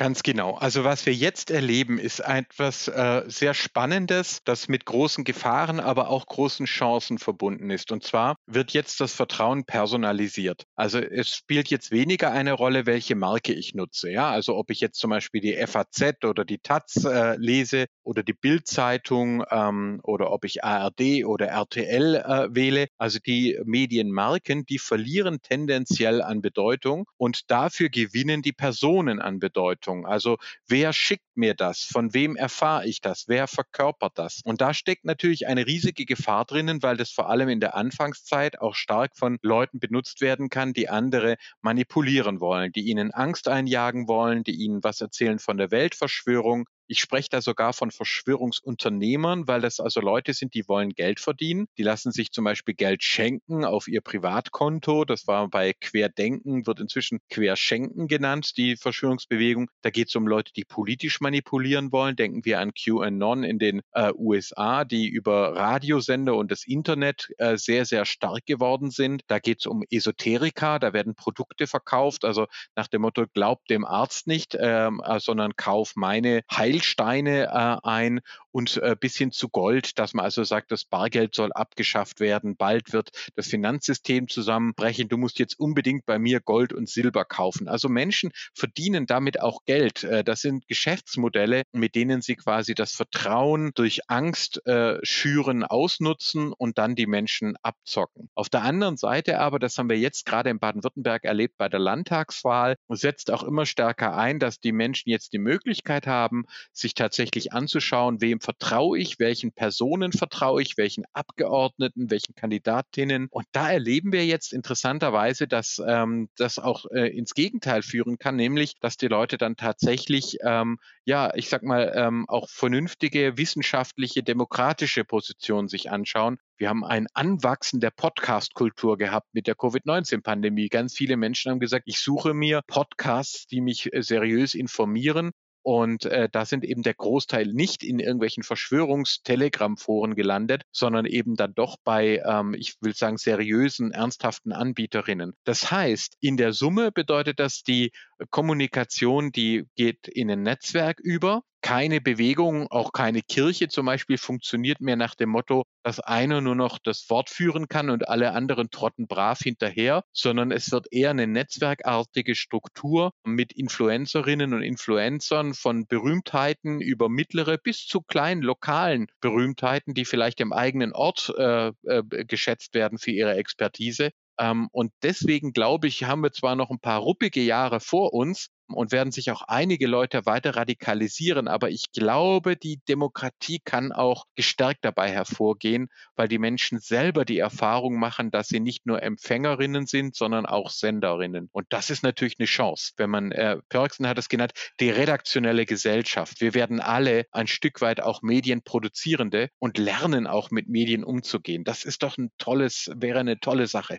Ganz 0.00 0.22
genau. 0.22 0.54
Also 0.54 0.82
was 0.82 1.04
wir 1.04 1.12
jetzt 1.12 1.50
erleben, 1.50 1.98
ist 1.98 2.20
etwas 2.20 2.88
äh, 2.88 3.22
sehr 3.26 3.52
Spannendes, 3.52 4.40
das 4.46 4.66
mit 4.66 4.86
großen 4.86 5.24
Gefahren, 5.24 5.78
aber 5.78 6.08
auch 6.08 6.24
großen 6.24 6.64
Chancen 6.64 7.18
verbunden 7.18 7.68
ist. 7.68 7.92
Und 7.92 8.02
zwar 8.02 8.36
wird 8.46 8.72
jetzt 8.72 8.98
das 9.02 9.12
Vertrauen 9.12 9.66
personalisiert. 9.66 10.64
Also 10.74 11.00
es 11.00 11.28
spielt 11.28 11.68
jetzt 11.68 11.90
weniger 11.90 12.32
eine 12.32 12.54
Rolle, 12.54 12.86
welche 12.86 13.14
Marke 13.14 13.52
ich 13.52 13.74
nutze. 13.74 14.10
Ja, 14.10 14.30
also 14.30 14.56
ob 14.56 14.70
ich 14.70 14.80
jetzt 14.80 14.98
zum 14.98 15.10
Beispiel 15.10 15.42
die 15.42 15.54
FAZ 15.66 16.24
oder 16.24 16.46
die 16.46 16.60
Taz 16.60 17.04
äh, 17.04 17.36
lese 17.36 17.84
oder 18.02 18.22
die 18.22 18.32
Bildzeitung 18.32 19.44
ähm, 19.50 20.00
oder 20.02 20.32
ob 20.32 20.46
ich 20.46 20.64
ARD 20.64 21.26
oder 21.26 21.48
RTL 21.48 22.14
äh, 22.14 22.48
wähle. 22.54 22.86
Also 22.96 23.18
die 23.18 23.60
Medienmarken, 23.66 24.64
die 24.64 24.78
verlieren 24.78 25.42
tendenziell 25.42 26.22
an 26.22 26.40
Bedeutung 26.40 27.04
und 27.18 27.50
dafür 27.50 27.90
gewinnen 27.90 28.40
die 28.40 28.54
Personen 28.54 29.20
an 29.20 29.40
Bedeutung. 29.40 29.89
Bewertung. 29.90 30.06
Also 30.06 30.38
wer 30.68 30.92
schickt 30.92 31.24
mir 31.34 31.54
das? 31.54 31.82
Von 31.82 32.14
wem 32.14 32.36
erfahre 32.36 32.86
ich 32.86 33.00
das? 33.00 33.24
Wer 33.28 33.46
verkörpert 33.46 34.12
das? 34.16 34.40
Und 34.44 34.60
da 34.60 34.74
steckt 34.74 35.04
natürlich 35.04 35.46
eine 35.46 35.66
riesige 35.66 36.04
Gefahr 36.04 36.44
drinnen, 36.44 36.82
weil 36.82 36.96
das 36.96 37.10
vor 37.10 37.28
allem 37.28 37.48
in 37.48 37.60
der 37.60 37.74
Anfangszeit 37.74 38.60
auch 38.60 38.74
stark 38.74 39.16
von 39.16 39.38
Leuten 39.42 39.78
benutzt 39.78 40.20
werden 40.20 40.48
kann, 40.48 40.72
die 40.72 40.88
andere 40.88 41.36
manipulieren 41.60 42.40
wollen, 42.40 42.72
die 42.72 42.88
ihnen 42.88 43.12
Angst 43.12 43.48
einjagen 43.48 44.08
wollen, 44.08 44.44
die 44.44 44.54
ihnen 44.54 44.82
was 44.82 45.00
erzählen 45.00 45.38
von 45.38 45.56
der 45.56 45.70
Weltverschwörung, 45.70 46.66
ich 46.90 46.98
spreche 46.98 47.28
da 47.30 47.40
sogar 47.40 47.72
von 47.72 47.92
Verschwörungsunternehmern, 47.92 49.46
weil 49.46 49.60
das 49.60 49.78
also 49.78 50.00
Leute 50.00 50.34
sind, 50.34 50.54
die 50.54 50.66
wollen 50.66 50.90
Geld 50.90 51.20
verdienen. 51.20 51.68
Die 51.78 51.84
lassen 51.84 52.10
sich 52.10 52.32
zum 52.32 52.44
Beispiel 52.44 52.74
Geld 52.74 53.04
schenken 53.04 53.64
auf 53.64 53.86
ihr 53.86 54.00
Privatkonto. 54.00 55.04
Das 55.04 55.28
war 55.28 55.48
bei 55.48 55.72
Querdenken, 55.72 56.66
wird 56.66 56.80
inzwischen 56.80 57.20
Querschenken 57.30 58.08
genannt, 58.08 58.56
die 58.56 58.74
Verschwörungsbewegung. 58.76 59.70
Da 59.82 59.90
geht 59.90 60.08
es 60.08 60.16
um 60.16 60.26
Leute, 60.26 60.52
die 60.52 60.64
politisch 60.64 61.20
manipulieren 61.20 61.92
wollen. 61.92 62.16
Denken 62.16 62.44
wir 62.44 62.58
an 62.58 62.72
QAnon 62.74 63.44
in 63.44 63.60
den 63.60 63.82
äh, 63.92 64.10
USA, 64.16 64.84
die 64.84 65.06
über 65.06 65.54
Radiosender 65.54 66.34
und 66.34 66.50
das 66.50 66.66
Internet 66.66 67.28
äh, 67.38 67.56
sehr, 67.56 67.84
sehr 67.84 68.04
stark 68.04 68.46
geworden 68.46 68.90
sind. 68.90 69.22
Da 69.28 69.38
geht 69.38 69.60
es 69.60 69.66
um 69.66 69.84
Esoterika, 69.90 70.80
da 70.80 70.92
werden 70.92 71.14
Produkte 71.14 71.68
verkauft. 71.68 72.24
Also 72.24 72.46
nach 72.74 72.88
dem 72.88 73.02
Motto, 73.02 73.26
glaub 73.32 73.64
dem 73.66 73.84
Arzt 73.84 74.26
nicht, 74.26 74.56
ähm, 74.58 75.00
äh, 75.04 75.20
sondern 75.20 75.54
kauf 75.54 75.92
meine 75.94 76.42
Heil 76.50 76.79
Edelsteine 76.80 77.46
äh, 77.46 77.86
ein 77.86 78.20
und 78.52 78.78
äh, 78.78 78.96
bis 78.98 79.16
hin 79.16 79.32
zu 79.32 79.48
Gold, 79.48 79.98
dass 79.98 80.14
man 80.14 80.24
also 80.24 80.44
sagt, 80.44 80.72
das 80.72 80.84
Bargeld 80.84 81.34
soll 81.34 81.52
abgeschafft 81.52 82.20
werden, 82.20 82.56
bald 82.56 82.92
wird 82.92 83.10
das 83.36 83.48
Finanzsystem 83.48 84.28
zusammenbrechen, 84.28 85.08
du 85.08 85.16
musst 85.16 85.38
jetzt 85.38 85.58
unbedingt 85.58 86.06
bei 86.06 86.18
mir 86.18 86.40
Gold 86.40 86.72
und 86.72 86.88
Silber 86.88 87.24
kaufen. 87.24 87.68
Also 87.68 87.88
Menschen 87.88 88.32
verdienen 88.54 89.06
damit 89.06 89.40
auch 89.40 89.64
Geld. 89.66 90.04
Äh, 90.04 90.24
das 90.24 90.40
sind 90.40 90.66
Geschäftsmodelle, 90.68 91.62
mit 91.72 91.94
denen 91.94 92.22
sie 92.22 92.36
quasi 92.36 92.74
das 92.74 92.92
Vertrauen 92.92 93.72
durch 93.74 94.00
Angst 94.08 94.66
äh, 94.66 94.98
schüren, 95.02 95.64
ausnutzen 95.64 96.52
und 96.52 96.78
dann 96.78 96.94
die 96.96 97.06
Menschen 97.06 97.56
abzocken. 97.62 98.30
Auf 98.34 98.48
der 98.48 98.62
anderen 98.62 98.96
Seite 98.96 99.38
aber, 99.38 99.58
das 99.58 99.76
haben 99.76 99.90
wir 99.90 99.98
jetzt 99.98 100.26
gerade 100.26 100.50
in 100.50 100.58
Baden-Württemberg 100.58 101.24
erlebt 101.24 101.56
bei 101.58 101.68
der 101.68 101.80
Landtagswahl, 101.80 102.76
setzt 102.88 103.30
auch 103.30 103.42
immer 103.42 103.66
stärker 103.66 104.16
ein, 104.16 104.38
dass 104.38 104.60
die 104.60 104.72
Menschen 104.72 105.10
jetzt 105.10 105.32
die 105.32 105.38
Möglichkeit 105.38 106.06
haben, 106.06 106.46
sich 106.72 106.94
tatsächlich 106.94 107.52
anzuschauen, 107.52 108.20
wem 108.20 108.40
vertraue 108.40 108.98
ich, 108.98 109.18
welchen 109.18 109.52
Personen 109.52 110.12
vertraue 110.12 110.62
ich, 110.62 110.76
welchen 110.76 111.04
Abgeordneten, 111.12 112.10
welchen 112.10 112.34
Kandidatinnen. 112.34 113.28
Und 113.30 113.46
da 113.52 113.70
erleben 113.70 114.12
wir 114.12 114.26
jetzt 114.26 114.52
interessanterweise, 114.52 115.48
dass 115.48 115.80
ähm, 115.84 116.28
das 116.36 116.58
auch 116.58 116.86
äh, 116.92 117.08
ins 117.16 117.34
Gegenteil 117.34 117.82
führen 117.82 118.18
kann, 118.18 118.36
nämlich, 118.36 118.74
dass 118.80 118.96
die 118.96 119.08
Leute 119.08 119.38
dann 119.38 119.56
tatsächlich, 119.56 120.38
ähm, 120.44 120.78
ja, 121.04 121.32
ich 121.34 121.48
sag 121.48 121.62
mal, 121.62 121.92
ähm, 121.94 122.24
auch 122.28 122.48
vernünftige 122.48 123.36
wissenschaftliche, 123.36 124.22
demokratische 124.22 125.04
Positionen 125.04 125.68
sich 125.68 125.90
anschauen. 125.90 126.38
Wir 126.56 126.68
haben 126.68 126.84
ein 126.84 127.06
Anwachsen 127.14 127.80
der 127.80 127.90
Podcast-Kultur 127.90 128.98
gehabt 128.98 129.28
mit 129.32 129.46
der 129.46 129.54
Covid-19-Pandemie. 129.54 130.68
Ganz 130.68 130.94
viele 130.94 131.16
Menschen 131.16 131.50
haben 131.50 131.60
gesagt, 131.60 131.84
ich 131.86 132.00
suche 132.00 132.34
mir 132.34 132.60
Podcasts, 132.66 133.46
die 133.46 133.60
mich 133.60 133.92
äh, 133.92 134.02
seriös 134.02 134.54
informieren 134.54 135.32
und 135.62 136.06
äh, 136.06 136.28
da 136.30 136.44
sind 136.44 136.64
eben 136.64 136.82
der 136.82 136.94
Großteil 136.94 137.46
nicht 137.46 137.82
in 137.82 137.98
irgendwelchen 137.98 138.42
Verschwörungstelegram-Foren 138.42 140.14
gelandet, 140.14 140.62
sondern 140.72 141.06
eben 141.06 141.36
dann 141.36 141.54
doch 141.54 141.76
bei, 141.84 142.22
ähm, 142.24 142.54
ich 142.54 142.76
will 142.80 142.94
sagen, 142.94 143.18
seriösen, 143.18 143.92
ernsthaften 143.92 144.52
Anbieterinnen. 144.52 145.34
Das 145.44 145.70
heißt, 145.70 146.16
in 146.20 146.36
der 146.36 146.52
Summe 146.52 146.92
bedeutet 146.92 147.38
das, 147.38 147.62
die 147.62 147.90
Kommunikation, 148.30 149.32
die 149.32 149.64
geht 149.76 150.08
in 150.08 150.30
ein 150.30 150.42
Netzwerk 150.42 151.00
über 151.00 151.42
keine 151.62 152.00
Bewegung, 152.00 152.66
auch 152.70 152.92
keine 152.92 153.22
Kirche 153.22 153.68
zum 153.68 153.86
Beispiel 153.86 154.18
funktioniert 154.18 154.80
mehr 154.80 154.96
nach 154.96 155.14
dem 155.14 155.30
Motto, 155.30 155.64
dass 155.82 156.00
einer 156.00 156.40
nur 156.40 156.54
noch 156.54 156.78
das 156.78 157.08
Wort 157.10 157.30
führen 157.30 157.68
kann 157.68 157.90
und 157.90 158.08
alle 158.08 158.32
anderen 158.32 158.70
trotten 158.70 159.06
brav 159.06 159.38
hinterher, 159.40 160.02
sondern 160.12 160.50
es 160.52 160.70
wird 160.70 160.86
eher 160.90 161.10
eine 161.10 161.26
netzwerkartige 161.26 162.34
Struktur 162.34 163.12
mit 163.24 163.52
Influencerinnen 163.52 164.54
und 164.54 164.62
Influencern 164.62 165.54
von 165.54 165.86
Berühmtheiten 165.86 166.80
über 166.80 167.08
mittlere 167.08 167.58
bis 167.58 167.86
zu 167.86 168.00
kleinen 168.00 168.42
lokalen 168.42 169.06
Berühmtheiten, 169.20 169.94
die 169.94 170.04
vielleicht 170.04 170.40
im 170.40 170.52
eigenen 170.52 170.92
Ort 170.92 171.32
äh, 171.36 171.68
äh, 171.84 172.02
geschätzt 172.26 172.74
werden 172.74 172.98
für 172.98 173.10
ihre 173.10 173.34
Expertise. 173.34 174.10
Ähm, 174.38 174.68
und 174.72 174.92
deswegen 175.02 175.52
glaube 175.52 175.86
ich, 175.88 176.04
haben 176.04 176.22
wir 176.22 176.32
zwar 176.32 176.56
noch 176.56 176.70
ein 176.70 176.80
paar 176.80 177.00
ruppige 177.00 177.42
Jahre 177.42 177.80
vor 177.80 178.14
uns, 178.14 178.48
und 178.74 178.92
werden 178.92 179.12
sich 179.12 179.30
auch 179.30 179.42
einige 179.42 179.86
Leute 179.86 180.26
weiter 180.26 180.56
radikalisieren. 180.56 181.48
Aber 181.48 181.70
ich 181.70 181.92
glaube, 181.92 182.56
die 182.56 182.80
Demokratie 182.88 183.60
kann 183.64 183.92
auch 183.92 184.24
gestärkt 184.34 184.84
dabei 184.84 185.10
hervorgehen, 185.10 185.88
weil 186.16 186.28
die 186.28 186.38
Menschen 186.38 186.78
selber 186.78 187.24
die 187.24 187.38
Erfahrung 187.38 187.98
machen, 187.98 188.30
dass 188.30 188.48
sie 188.48 188.60
nicht 188.60 188.86
nur 188.86 189.02
Empfängerinnen 189.02 189.86
sind, 189.86 190.14
sondern 190.14 190.46
auch 190.46 190.70
Senderinnen. 190.70 191.48
Und 191.52 191.66
das 191.70 191.90
ist 191.90 192.02
natürlich 192.02 192.36
eine 192.38 192.46
Chance, 192.46 192.92
wenn 192.96 193.10
man, 193.10 193.32
äh, 193.32 193.58
Perksen 193.68 194.06
hat 194.06 194.18
es 194.18 194.28
genannt, 194.28 194.52
die 194.80 194.90
redaktionelle 194.90 195.66
Gesellschaft. 195.66 196.40
Wir 196.40 196.54
werden 196.54 196.80
alle 196.80 197.26
ein 197.32 197.46
Stück 197.46 197.80
weit 197.80 198.00
auch 198.00 198.22
Medienproduzierende 198.22 199.50
und 199.58 199.78
lernen 199.78 200.26
auch 200.26 200.50
mit 200.50 200.68
Medien 200.68 201.04
umzugehen. 201.04 201.64
Das 201.64 201.84
ist 201.84 202.02
doch 202.02 202.18
ein 202.18 202.30
tolles, 202.38 202.90
wäre 202.94 203.20
eine 203.20 203.40
tolle 203.40 203.66
Sache. 203.66 203.98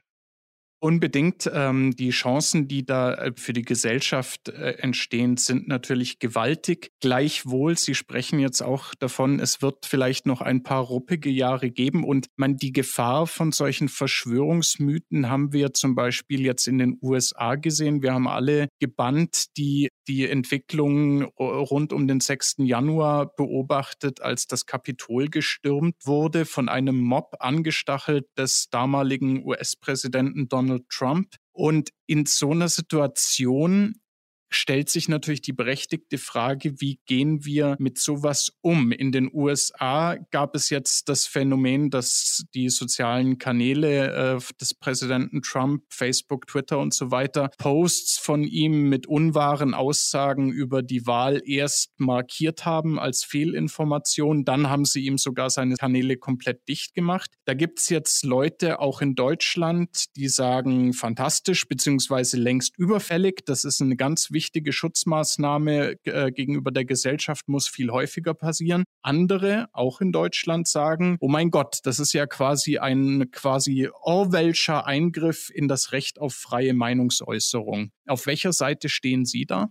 Unbedingt. 0.83 1.47
Ähm, 1.53 1.95
die 1.95 2.09
Chancen, 2.09 2.67
die 2.67 2.83
da 2.83 3.13
äh, 3.13 3.33
für 3.35 3.53
die 3.53 3.61
Gesellschaft 3.61 4.49
äh, 4.49 4.77
entstehen, 4.79 5.37
sind 5.37 5.67
natürlich 5.67 6.17
gewaltig. 6.17 6.89
Gleichwohl, 7.01 7.77
Sie 7.77 7.93
sprechen 7.93 8.39
jetzt 8.39 8.63
auch 8.63 8.95
davon, 8.95 9.39
es 9.39 9.61
wird 9.61 9.85
vielleicht 9.85 10.25
noch 10.25 10.41
ein 10.41 10.63
paar 10.63 10.81
ruppige 10.81 11.29
Jahre 11.29 11.69
geben. 11.69 12.03
Und 12.03 12.29
man, 12.35 12.57
die 12.57 12.73
Gefahr 12.73 13.27
von 13.27 13.51
solchen 13.51 13.89
Verschwörungsmythen 13.89 15.29
haben 15.29 15.53
wir 15.53 15.71
zum 15.73 15.93
Beispiel 15.93 16.41
jetzt 16.41 16.67
in 16.67 16.79
den 16.79 16.97
USA 16.99 17.53
gesehen. 17.57 18.01
Wir 18.01 18.13
haben 18.13 18.27
alle 18.27 18.67
gebannt 18.79 19.55
die, 19.57 19.87
die 20.07 20.27
Entwicklung 20.27 21.25
rund 21.37 21.93
um 21.93 22.07
den 22.07 22.21
6. 22.21 22.55
Januar 22.57 23.27
beobachtet, 23.35 24.21
als 24.21 24.47
das 24.47 24.65
Kapitol 24.65 25.27
gestürmt 25.27 25.93
wurde, 26.05 26.45
von 26.45 26.69
einem 26.69 26.99
Mob 26.99 27.35
angestachelt 27.37 28.25
des 28.35 28.67
damaligen 28.71 29.45
US-Präsidenten 29.45 30.49
Donald 30.49 30.70
Donald 30.71 30.89
Trump. 30.89 31.35
Und 31.53 31.89
in 32.07 32.25
so 32.25 32.51
einer 32.51 32.69
Situation 32.69 34.00
stellt 34.51 34.89
sich 34.89 35.07
natürlich 35.07 35.41
die 35.41 35.53
berechtigte 35.53 36.17
Frage, 36.17 36.79
wie 36.81 36.99
gehen 37.05 37.45
wir 37.45 37.77
mit 37.79 37.97
sowas 37.97 38.51
um? 38.61 38.91
In 38.91 39.11
den 39.11 39.29
USA 39.33 40.17
gab 40.29 40.55
es 40.55 40.69
jetzt 40.69 41.07
das 41.07 41.25
Phänomen, 41.25 41.89
dass 41.89 42.43
die 42.53 42.69
sozialen 42.69 43.37
Kanäle 43.37 44.35
äh, 44.35 44.39
des 44.59 44.73
Präsidenten 44.73 45.41
Trump, 45.41 45.83
Facebook, 45.89 46.47
Twitter 46.47 46.79
und 46.79 46.93
so 46.93 47.11
weiter, 47.11 47.49
Posts 47.57 48.17
von 48.17 48.43
ihm 48.43 48.89
mit 48.89 49.07
unwahren 49.07 49.73
Aussagen 49.73 50.51
über 50.51 50.83
die 50.83 51.07
Wahl 51.07 51.41
erst 51.45 51.97
markiert 51.97 52.65
haben 52.65 52.99
als 52.99 53.23
Fehlinformation. 53.23 54.43
Dann 54.43 54.69
haben 54.69 54.85
sie 54.85 55.05
ihm 55.05 55.17
sogar 55.17 55.49
seine 55.49 55.75
Kanäle 55.75 56.17
komplett 56.17 56.67
dicht 56.67 56.93
gemacht. 56.93 57.31
Da 57.45 57.53
gibt 57.53 57.79
es 57.79 57.87
jetzt 57.87 58.25
Leute 58.25 58.79
auch 58.79 59.01
in 59.01 59.15
Deutschland, 59.15 60.15
die 60.17 60.27
sagen, 60.27 60.91
fantastisch, 60.91 61.67
beziehungsweise 61.67 62.35
längst 62.37 62.77
überfällig. 62.77 63.45
Das 63.45 63.63
ist 63.63 63.81
eine 63.81 63.95
ganz 63.95 64.31
wichtige 64.31 64.40
wichtige 64.41 64.73
Schutzmaßnahme 64.73 65.97
äh, 66.03 66.31
gegenüber 66.31 66.71
der 66.71 66.83
Gesellschaft 66.83 67.47
muss 67.47 67.67
viel 67.67 67.91
häufiger 67.91 68.33
passieren. 68.33 68.85
Andere, 69.03 69.67
auch 69.71 70.01
in 70.01 70.11
Deutschland, 70.11 70.67
sagen, 70.67 71.17
oh 71.19 71.27
mein 71.27 71.51
Gott, 71.51 71.77
das 71.83 71.99
ist 71.99 72.13
ja 72.13 72.25
quasi 72.25 72.79
ein 72.79 73.29
quasi 73.31 73.87
Orwellscher 74.01 74.87
Eingriff 74.87 75.51
in 75.53 75.67
das 75.67 75.91
Recht 75.91 76.19
auf 76.19 76.33
freie 76.33 76.73
Meinungsäußerung. 76.73 77.91
Auf 78.07 78.25
welcher 78.25 78.51
Seite 78.51 78.89
stehen 78.89 79.25
Sie 79.25 79.45
da? 79.45 79.69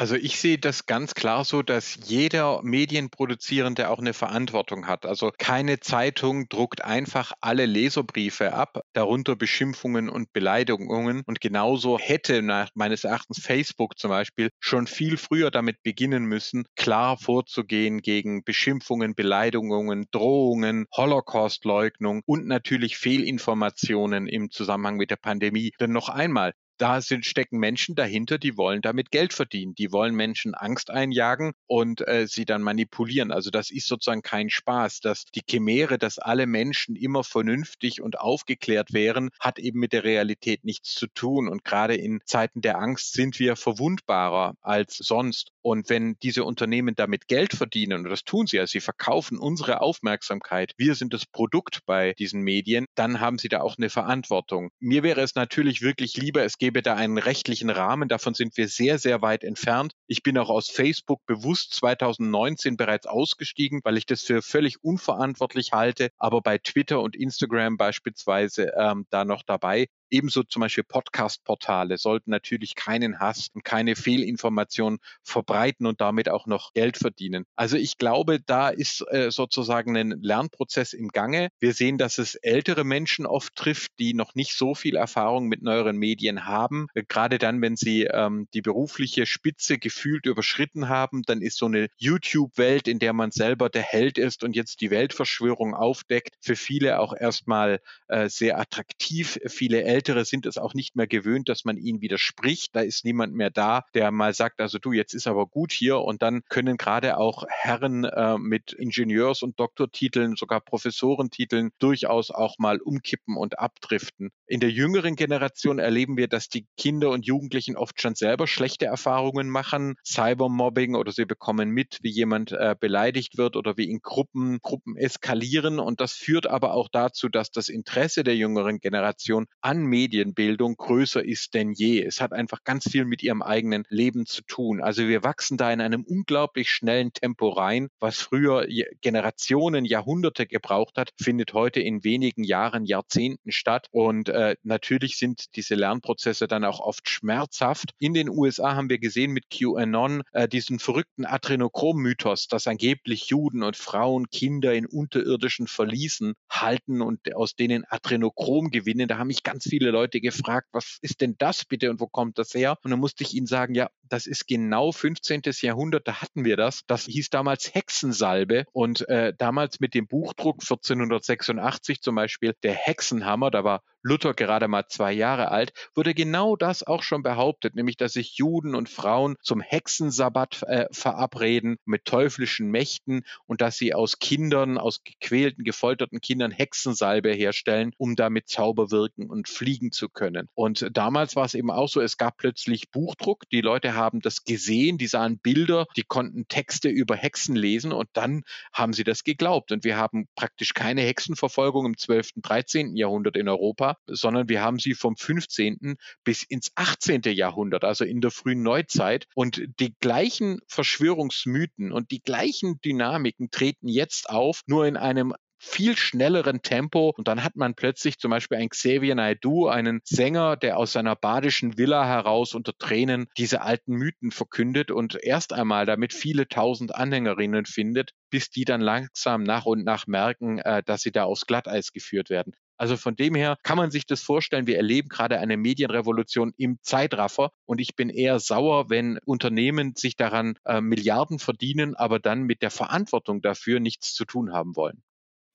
Also 0.00 0.14
ich 0.14 0.38
sehe 0.38 0.58
das 0.58 0.86
ganz 0.86 1.14
klar 1.14 1.44
so, 1.44 1.62
dass 1.62 1.98
jeder 2.04 2.62
Medienproduzierende 2.62 3.90
auch 3.90 3.98
eine 3.98 4.14
Verantwortung 4.14 4.86
hat. 4.86 5.04
Also 5.04 5.32
keine 5.36 5.80
Zeitung 5.80 6.48
druckt 6.48 6.84
einfach 6.84 7.32
alle 7.40 7.66
Leserbriefe 7.66 8.52
ab, 8.52 8.82
darunter 8.92 9.34
Beschimpfungen 9.34 10.08
und 10.08 10.32
Beleidigungen. 10.32 11.24
Und 11.26 11.40
genauso 11.40 11.98
hätte 11.98 12.42
nach 12.42 12.70
meines 12.74 13.02
Erachtens 13.02 13.40
Facebook 13.40 13.98
zum 13.98 14.10
Beispiel 14.10 14.50
schon 14.60 14.86
viel 14.86 15.16
früher 15.16 15.50
damit 15.50 15.82
beginnen 15.82 16.26
müssen, 16.26 16.64
klar 16.76 17.18
vorzugehen 17.18 18.00
gegen 18.00 18.44
Beschimpfungen, 18.44 19.16
Beleidigungen, 19.16 20.06
Drohungen, 20.12 20.86
Holocaustleugnung 20.96 22.22
und 22.24 22.46
natürlich 22.46 22.98
Fehlinformationen 22.98 24.28
im 24.28 24.52
Zusammenhang 24.52 24.96
mit 24.96 25.10
der 25.10 25.16
Pandemie. 25.16 25.72
Denn 25.80 25.90
noch 25.90 26.08
einmal, 26.08 26.52
da 26.78 27.00
sind, 27.00 27.26
stecken 27.26 27.58
Menschen 27.58 27.94
dahinter, 27.94 28.38
die 28.38 28.56
wollen 28.56 28.80
damit 28.80 29.10
Geld 29.10 29.32
verdienen. 29.32 29.74
Die 29.74 29.92
wollen 29.92 30.14
Menschen 30.14 30.54
Angst 30.54 30.90
einjagen 30.90 31.52
und 31.66 32.06
äh, 32.06 32.26
sie 32.26 32.44
dann 32.44 32.62
manipulieren. 32.62 33.30
Also 33.30 33.50
das 33.50 33.70
ist 33.70 33.86
sozusagen 33.86 34.22
kein 34.22 34.50
Spaß. 34.50 35.00
Dass 35.00 35.24
die 35.24 35.42
Chimäre, 35.48 35.98
dass 35.98 36.18
alle 36.18 36.46
Menschen 36.46 36.96
immer 36.96 37.24
vernünftig 37.24 38.00
und 38.00 38.18
aufgeklärt 38.18 38.92
wären, 38.92 39.30
hat 39.40 39.58
eben 39.58 39.80
mit 39.80 39.92
der 39.92 40.04
Realität 40.04 40.64
nichts 40.64 40.94
zu 40.94 41.06
tun. 41.08 41.48
Und 41.48 41.64
gerade 41.64 41.94
in 41.94 42.20
Zeiten 42.24 42.60
der 42.60 42.78
Angst 42.78 43.12
sind 43.12 43.38
wir 43.38 43.56
verwundbarer 43.56 44.54
als 44.60 44.96
sonst. 44.96 45.52
Und 45.62 45.90
wenn 45.90 46.16
diese 46.22 46.44
Unternehmen 46.44 46.94
damit 46.94 47.28
Geld 47.28 47.52
verdienen, 47.52 48.04
und 48.04 48.10
das 48.10 48.24
tun 48.24 48.46
sie 48.46 48.56
ja, 48.56 48.66
sie 48.66 48.80
verkaufen 48.80 49.38
unsere 49.38 49.80
Aufmerksamkeit, 49.80 50.72
wir 50.78 50.94
sind 50.94 51.12
das 51.12 51.26
Produkt 51.26 51.80
bei 51.84 52.14
diesen 52.14 52.40
Medien, 52.42 52.86
dann 52.94 53.20
haben 53.20 53.38
sie 53.38 53.48
da 53.48 53.60
auch 53.60 53.76
eine 53.76 53.90
Verantwortung. 53.90 54.70
Mir 54.80 55.02
wäre 55.02 55.20
es 55.20 55.34
natürlich 55.34 55.82
wirklich 55.82 56.16
lieber, 56.16 56.42
es 56.44 56.58
gäbe 56.68 56.82
da 56.82 56.96
einen 56.96 57.16
rechtlichen 57.16 57.70
Rahmen, 57.70 58.10
davon 58.10 58.34
sind 58.34 58.58
wir 58.58 58.68
sehr, 58.68 58.98
sehr 58.98 59.22
weit 59.22 59.42
entfernt. 59.42 59.94
Ich 60.06 60.22
bin 60.22 60.36
auch 60.36 60.50
aus 60.50 60.68
Facebook 60.68 61.24
bewusst 61.24 61.72
2019 61.72 62.76
bereits 62.76 63.06
ausgestiegen, 63.06 63.80
weil 63.84 63.96
ich 63.96 64.04
das 64.04 64.20
für 64.20 64.42
völlig 64.42 64.84
unverantwortlich 64.84 65.72
halte, 65.72 66.10
aber 66.18 66.42
bei 66.42 66.58
Twitter 66.58 67.00
und 67.00 67.16
Instagram 67.16 67.78
beispielsweise 67.78 68.74
ähm, 68.76 69.06
da 69.08 69.24
noch 69.24 69.42
dabei. 69.44 69.86
Ebenso 70.10 70.42
zum 70.42 70.60
Beispiel 70.60 70.84
Podcast-Portale 70.84 71.98
sollten 71.98 72.30
natürlich 72.30 72.74
keinen 72.74 73.18
Hass 73.20 73.48
und 73.54 73.64
keine 73.64 73.96
Fehlinformationen 73.96 74.98
verbreiten 75.22 75.86
und 75.86 76.00
damit 76.00 76.28
auch 76.28 76.46
noch 76.46 76.72
Geld 76.72 76.96
verdienen. 76.96 77.44
Also 77.56 77.76
ich 77.76 77.98
glaube, 77.98 78.40
da 78.40 78.68
ist 78.68 79.04
äh, 79.10 79.30
sozusagen 79.30 79.96
ein 79.96 80.18
Lernprozess 80.20 80.92
im 80.92 81.08
Gange. 81.08 81.48
Wir 81.60 81.72
sehen, 81.74 81.98
dass 81.98 82.18
es 82.18 82.34
ältere 82.36 82.84
Menschen 82.84 83.26
oft 83.26 83.54
trifft, 83.54 83.92
die 83.98 84.14
noch 84.14 84.34
nicht 84.34 84.56
so 84.56 84.74
viel 84.74 84.96
Erfahrung 84.96 85.48
mit 85.48 85.62
neueren 85.62 85.96
Medien 85.96 86.46
haben. 86.46 86.86
Äh, 86.94 87.04
gerade 87.08 87.38
dann, 87.38 87.60
wenn 87.62 87.76
sie 87.76 88.04
ähm, 88.04 88.48
die 88.54 88.62
berufliche 88.62 89.26
Spitze 89.26 89.78
gefühlt 89.78 90.26
überschritten 90.26 90.88
haben, 90.88 91.22
dann 91.22 91.42
ist 91.42 91.58
so 91.58 91.66
eine 91.66 91.88
YouTube-Welt, 91.96 92.88
in 92.88 92.98
der 92.98 93.12
man 93.12 93.30
selber 93.30 93.68
der 93.68 93.82
Held 93.82 94.18
ist 94.18 94.44
und 94.44 94.56
jetzt 94.56 94.80
die 94.80 94.90
Weltverschwörung 94.90 95.74
aufdeckt, 95.74 96.34
für 96.40 96.56
viele 96.56 97.00
auch 97.00 97.14
erstmal 97.14 97.80
äh, 98.08 98.28
sehr 98.28 98.58
attraktiv. 98.58 99.38
Viele 99.46 99.82
Ältere 99.98 100.24
sind 100.24 100.46
es 100.46 100.58
auch 100.58 100.74
nicht 100.74 100.94
mehr 100.94 101.08
gewöhnt, 101.08 101.48
dass 101.48 101.64
man 101.64 101.76
ihnen 101.76 102.00
widerspricht. 102.00 102.76
Da 102.76 102.82
ist 102.82 103.04
niemand 103.04 103.34
mehr 103.34 103.50
da, 103.50 103.82
der 103.94 104.12
mal 104.12 104.32
sagt, 104.32 104.60
also 104.60 104.78
du, 104.78 104.92
jetzt 104.92 105.12
ist 105.12 105.26
aber 105.26 105.46
gut 105.46 105.72
hier. 105.72 105.98
Und 105.98 106.22
dann 106.22 106.42
können 106.48 106.76
gerade 106.76 107.16
auch 107.16 107.42
Herren 107.48 108.04
äh, 108.04 108.38
mit 108.38 108.72
Ingenieurs- 108.72 109.42
und 109.42 109.58
Doktortiteln, 109.58 110.36
sogar 110.36 110.60
Professorentiteln 110.60 111.70
durchaus 111.80 112.30
auch 112.30 112.58
mal 112.58 112.78
umkippen 112.78 113.36
und 113.36 113.58
abdriften. 113.58 114.30
In 114.46 114.60
der 114.60 114.70
jüngeren 114.70 115.16
Generation 115.16 115.80
erleben 115.80 116.16
wir, 116.16 116.28
dass 116.28 116.48
die 116.48 116.68
Kinder 116.76 117.10
und 117.10 117.26
Jugendlichen 117.26 117.76
oft 117.76 118.00
schon 118.00 118.14
selber 118.14 118.46
schlechte 118.46 118.86
Erfahrungen 118.86 119.50
machen, 119.50 119.96
Cybermobbing 120.06 120.94
oder 120.94 121.10
sie 121.10 121.24
bekommen 121.24 121.70
mit, 121.70 121.98
wie 122.02 122.10
jemand 122.10 122.52
äh, 122.52 122.76
beleidigt 122.78 123.36
wird 123.36 123.56
oder 123.56 123.76
wie 123.76 123.90
in 123.90 123.98
Gruppen, 124.00 124.60
Gruppen 124.60 124.96
eskalieren. 124.96 125.80
Und 125.80 126.00
das 126.00 126.12
führt 126.12 126.46
aber 126.46 126.74
auch 126.74 126.88
dazu, 126.88 127.28
dass 127.28 127.50
das 127.50 127.68
Interesse 127.68 128.22
der 128.22 128.36
jüngeren 128.36 128.78
Generation 128.78 129.46
an 129.60 129.87
Medienbildung 129.88 130.76
größer 130.76 131.24
ist 131.24 131.54
denn 131.54 131.72
je. 131.72 132.02
Es 132.02 132.20
hat 132.20 132.32
einfach 132.32 132.64
ganz 132.64 132.88
viel 132.90 133.04
mit 133.04 133.22
ihrem 133.22 133.42
eigenen 133.42 133.84
Leben 133.88 134.26
zu 134.26 134.42
tun. 134.42 134.80
Also 134.80 135.08
wir 135.08 135.24
wachsen 135.24 135.56
da 135.56 135.72
in 135.72 135.80
einem 135.80 136.04
unglaublich 136.04 136.70
schnellen 136.70 137.12
Tempo 137.12 137.48
rein. 137.48 137.88
Was 138.00 138.18
früher 138.18 138.66
Generationen, 139.00 139.84
Jahrhunderte 139.84 140.46
gebraucht 140.46 140.96
hat, 140.96 141.10
findet 141.20 141.52
heute 141.52 141.80
in 141.80 142.04
wenigen 142.04 142.44
Jahren, 142.44 142.84
Jahrzehnten 142.84 143.52
statt. 143.52 143.88
Und 143.90 144.28
äh, 144.28 144.56
natürlich 144.62 145.16
sind 145.16 145.56
diese 145.56 145.74
Lernprozesse 145.74 146.46
dann 146.48 146.64
auch 146.64 146.80
oft 146.80 147.08
schmerzhaft. 147.08 147.92
In 147.98 148.14
den 148.14 148.28
USA 148.28 148.74
haben 148.74 148.90
wir 148.90 148.98
gesehen 148.98 149.32
mit 149.32 149.50
QAnon 149.50 150.22
äh, 150.32 150.48
diesen 150.48 150.78
verrückten 150.78 151.24
Adrenochrom-Mythos, 151.24 152.48
dass 152.48 152.66
angeblich 152.66 153.26
Juden 153.26 153.62
und 153.62 153.76
Frauen 153.76 154.30
Kinder 154.30 154.74
in 154.74 154.86
unterirdischen 154.86 155.66
Verliesen 155.66 156.34
halten 156.50 157.02
und 157.02 157.34
aus 157.34 157.56
denen 157.56 157.84
Adrenochrom 157.88 158.70
gewinnen. 158.70 159.08
Da 159.08 159.18
haben 159.18 159.28
mich 159.28 159.42
ganz 159.42 159.64
viele 159.78 159.92
Leute 159.92 160.20
gefragt, 160.20 160.68
was 160.72 160.98
ist 161.02 161.20
denn 161.20 161.36
das 161.38 161.64
bitte 161.64 161.90
und 161.90 162.00
wo 162.00 162.08
kommt 162.08 162.38
das 162.38 162.52
her? 162.54 162.76
Und 162.82 162.90
dann 162.90 162.98
musste 162.98 163.22
ich 163.22 163.34
ihnen 163.34 163.46
sagen, 163.46 163.74
ja, 163.74 163.88
das 164.08 164.26
ist 164.26 164.46
genau 164.46 164.92
15. 164.92 165.42
Jahrhundert, 165.60 166.08
da 166.08 166.20
hatten 166.22 166.44
wir 166.44 166.56
das. 166.56 166.82
Das 166.86 167.04
hieß 167.04 167.30
damals 167.30 167.74
Hexensalbe 167.74 168.64
und 168.72 169.08
äh, 169.08 169.32
damals 169.36 169.80
mit 169.80 169.94
dem 169.94 170.06
Buchdruck 170.06 170.56
1486 170.60 172.00
zum 172.00 172.14
Beispiel 172.14 172.54
der 172.62 172.74
Hexenhammer, 172.74 173.50
da 173.50 173.64
war 173.64 173.82
Luther 174.02 174.34
gerade 174.34 174.68
mal 174.68 174.86
zwei 174.86 175.12
Jahre 175.12 175.50
alt, 175.50 175.72
wurde 175.94 176.14
genau 176.14 176.56
das 176.56 176.82
auch 176.82 177.02
schon 177.02 177.22
behauptet, 177.22 177.74
nämlich 177.74 177.96
dass 177.96 178.12
sich 178.12 178.36
Juden 178.36 178.74
und 178.74 178.88
Frauen 178.88 179.36
zum 179.42 179.60
Hexensabbat 179.60 180.62
äh, 180.62 180.86
verabreden 180.92 181.76
mit 181.84 182.04
teuflischen 182.04 182.70
Mächten 182.70 183.24
und 183.46 183.60
dass 183.60 183.76
sie 183.76 183.94
aus 183.94 184.18
Kindern, 184.18 184.78
aus 184.78 185.02
gequälten, 185.02 185.64
gefolterten 185.64 186.20
Kindern 186.20 186.50
Hexensalbe 186.50 187.32
herstellen, 187.32 187.92
um 187.98 188.16
damit 188.16 188.48
Zauber 188.48 188.90
wirken 188.90 189.28
und 189.28 189.48
fliegen 189.48 189.90
zu 189.92 190.08
können. 190.08 190.48
Und 190.54 190.88
damals 190.92 191.36
war 191.36 191.44
es 191.44 191.54
eben 191.54 191.70
auch 191.70 191.88
so, 191.88 192.00
es 192.00 192.16
gab 192.16 192.36
plötzlich 192.36 192.90
Buchdruck, 192.90 193.48
die 193.50 193.60
Leute 193.60 193.94
haben 193.98 194.20
das 194.20 194.44
gesehen, 194.44 194.96
die 194.96 195.06
sahen 195.06 195.38
Bilder, 195.38 195.86
die 195.96 196.04
konnten 196.04 196.48
Texte 196.48 196.88
über 196.88 197.16
Hexen 197.16 197.56
lesen 197.56 197.92
und 197.92 198.08
dann 198.14 198.42
haben 198.72 198.94
sie 198.94 199.04
das 199.04 199.24
geglaubt. 199.24 199.72
Und 199.72 199.84
wir 199.84 199.96
haben 199.98 200.28
praktisch 200.34 200.72
keine 200.72 201.02
Hexenverfolgung 201.02 201.84
im 201.84 201.98
12., 201.98 202.30
13. 202.36 202.96
Jahrhundert 202.96 203.36
in 203.36 203.48
Europa, 203.48 203.98
sondern 204.06 204.48
wir 204.48 204.62
haben 204.62 204.78
sie 204.78 204.94
vom 204.94 205.16
15. 205.16 205.96
bis 206.24 206.42
ins 206.42 206.72
18. 206.76 207.22
Jahrhundert, 207.26 207.84
also 207.84 208.04
in 208.04 208.20
der 208.20 208.30
frühen 208.30 208.62
Neuzeit. 208.62 209.26
Und 209.34 209.62
die 209.80 209.94
gleichen 210.00 210.60
Verschwörungsmythen 210.66 211.92
und 211.92 212.10
die 212.10 212.22
gleichen 212.22 212.80
Dynamiken 212.80 213.50
treten 213.50 213.88
jetzt 213.88 214.30
auf, 214.30 214.62
nur 214.66 214.86
in 214.86 214.96
einem 214.96 215.34
viel 215.58 215.96
schnelleren 215.96 216.62
Tempo. 216.62 217.12
Und 217.16 217.28
dann 217.28 217.44
hat 217.44 217.56
man 217.56 217.74
plötzlich 217.74 218.18
zum 218.18 218.30
Beispiel 218.30 218.58
einen 218.58 218.70
Xavier 218.70 219.14
Naidoo, 219.14 219.68
einen 219.68 220.00
Sänger, 220.04 220.56
der 220.56 220.78
aus 220.78 220.92
seiner 220.92 221.16
badischen 221.16 221.78
Villa 221.78 222.06
heraus 222.06 222.54
unter 222.54 222.76
Tränen 222.76 223.26
diese 223.36 223.62
alten 223.62 223.94
Mythen 223.94 224.30
verkündet 224.30 224.90
und 224.90 225.16
erst 225.22 225.52
einmal 225.52 225.86
damit 225.86 226.12
viele 226.12 226.48
tausend 226.48 226.94
Anhängerinnen 226.94 227.66
findet, 227.66 228.12
bis 228.30 228.50
die 228.50 228.64
dann 228.64 228.80
langsam 228.80 229.42
nach 229.42 229.66
und 229.66 229.84
nach 229.84 230.06
merken, 230.06 230.58
äh, 230.58 230.82
dass 230.84 231.02
sie 231.02 231.12
da 231.12 231.24
aufs 231.24 231.46
Glatteis 231.46 231.92
geführt 231.92 232.30
werden. 232.30 232.54
Also 232.80 232.96
von 232.96 233.16
dem 233.16 233.34
her 233.34 233.56
kann 233.64 233.76
man 233.76 233.90
sich 233.90 234.06
das 234.06 234.22
vorstellen, 234.22 234.68
wir 234.68 234.76
erleben 234.76 235.08
gerade 235.08 235.40
eine 235.40 235.56
Medienrevolution 235.56 236.52
im 236.56 236.78
Zeitraffer 236.82 237.50
und 237.66 237.80
ich 237.80 237.96
bin 237.96 238.08
eher 238.08 238.38
sauer, 238.38 238.88
wenn 238.88 239.18
Unternehmen 239.26 239.94
sich 239.96 240.14
daran 240.14 240.54
äh, 240.64 240.80
Milliarden 240.80 241.40
verdienen, 241.40 241.96
aber 241.96 242.20
dann 242.20 242.44
mit 242.44 242.62
der 242.62 242.70
Verantwortung 242.70 243.42
dafür 243.42 243.80
nichts 243.80 244.14
zu 244.14 244.24
tun 244.24 244.52
haben 244.52 244.76
wollen. 244.76 245.02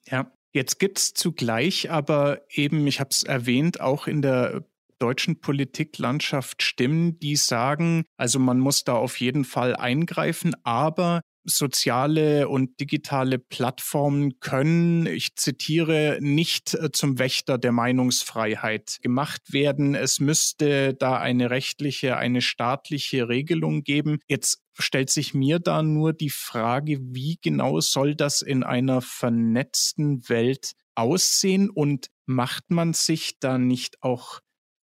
Ja, 0.08 0.32
jetzt 0.52 0.80
gibt 0.80 0.98
es 1.00 1.14
zugleich 1.14 1.90
aber 1.92 2.42
eben, 2.50 2.86
ich 2.88 3.00
habe 3.00 3.10
es 3.12 3.24
erwähnt, 3.24 3.82
auch 3.82 4.08
in 4.08 4.22
der 4.22 4.66
deutschen 5.00 5.42
Politiklandschaft 5.42 6.64
Stimmen, 6.64 7.20
die 7.20 7.36
sagen, 7.36 8.06
also 8.18 8.40
man 8.40 8.60
muss 8.60 8.84
da 8.84 8.94
auf 8.94 9.20
jeden 9.20 9.44
Fall 9.44 9.76
eingreifen, 9.76 10.56
aber 10.64 11.22
soziale 11.46 12.48
und 12.48 12.80
digitale 12.80 13.40
Plattformen 13.40 14.40
können, 14.40 15.06
ich 15.06 15.36
zitiere, 15.36 16.18
nicht 16.22 16.74
äh, 16.74 16.92
zum 16.92 17.20
Wächter 17.20 17.58
der 17.58 17.72
Meinungsfreiheit 17.72 19.00
gemacht 19.02 19.54
werden. 19.54 19.96
Es 19.96 20.20
müsste 20.20 20.94
da 20.94 21.18
eine 21.18 21.50
rechtliche, 21.50 22.18
eine 22.18 22.42
staatliche 22.42 23.30
Regelung 23.30 23.84
geben. 23.84 24.20
Jetzt 24.28 24.62
stellt 24.80 25.10
sich 25.10 25.34
mir 25.34 25.60
da 25.60 25.84
nur 25.84 26.14
die 26.14 26.30
Frage, 26.30 27.00
wie 27.02 27.38
genau 27.42 27.80
soll 27.80 28.16
das 28.16 28.42
in 28.42 28.64
einer 28.64 29.02
vernetzten 29.02 30.28
Welt 30.30 30.74
aussehen 30.96 31.70
und 31.70 32.08
macht 32.26 32.70
man 32.70 32.94
sich 32.94 33.40
da 33.40 33.58
nicht 33.58 34.02
auch 34.02 34.40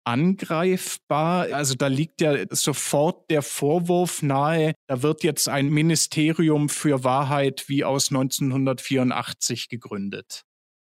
angreifbar. 0.10 1.54
Also 1.54 1.76
da 1.76 1.88
liegt 1.88 2.22
ja 2.22 2.36
sofort 2.52 3.30
der 3.30 3.42
Vorwurf 3.42 4.22
nahe, 4.24 4.74
da 4.88 5.04
wird 5.04 5.24
jetzt 5.24 5.48
ein 5.48 5.70
Ministerium 5.70 6.70
für 6.70 7.04
Wahrheit 7.04 7.66
wie 7.68 7.84
aus 7.84 8.10
1984 8.10 9.70
gegründet. 9.70 10.44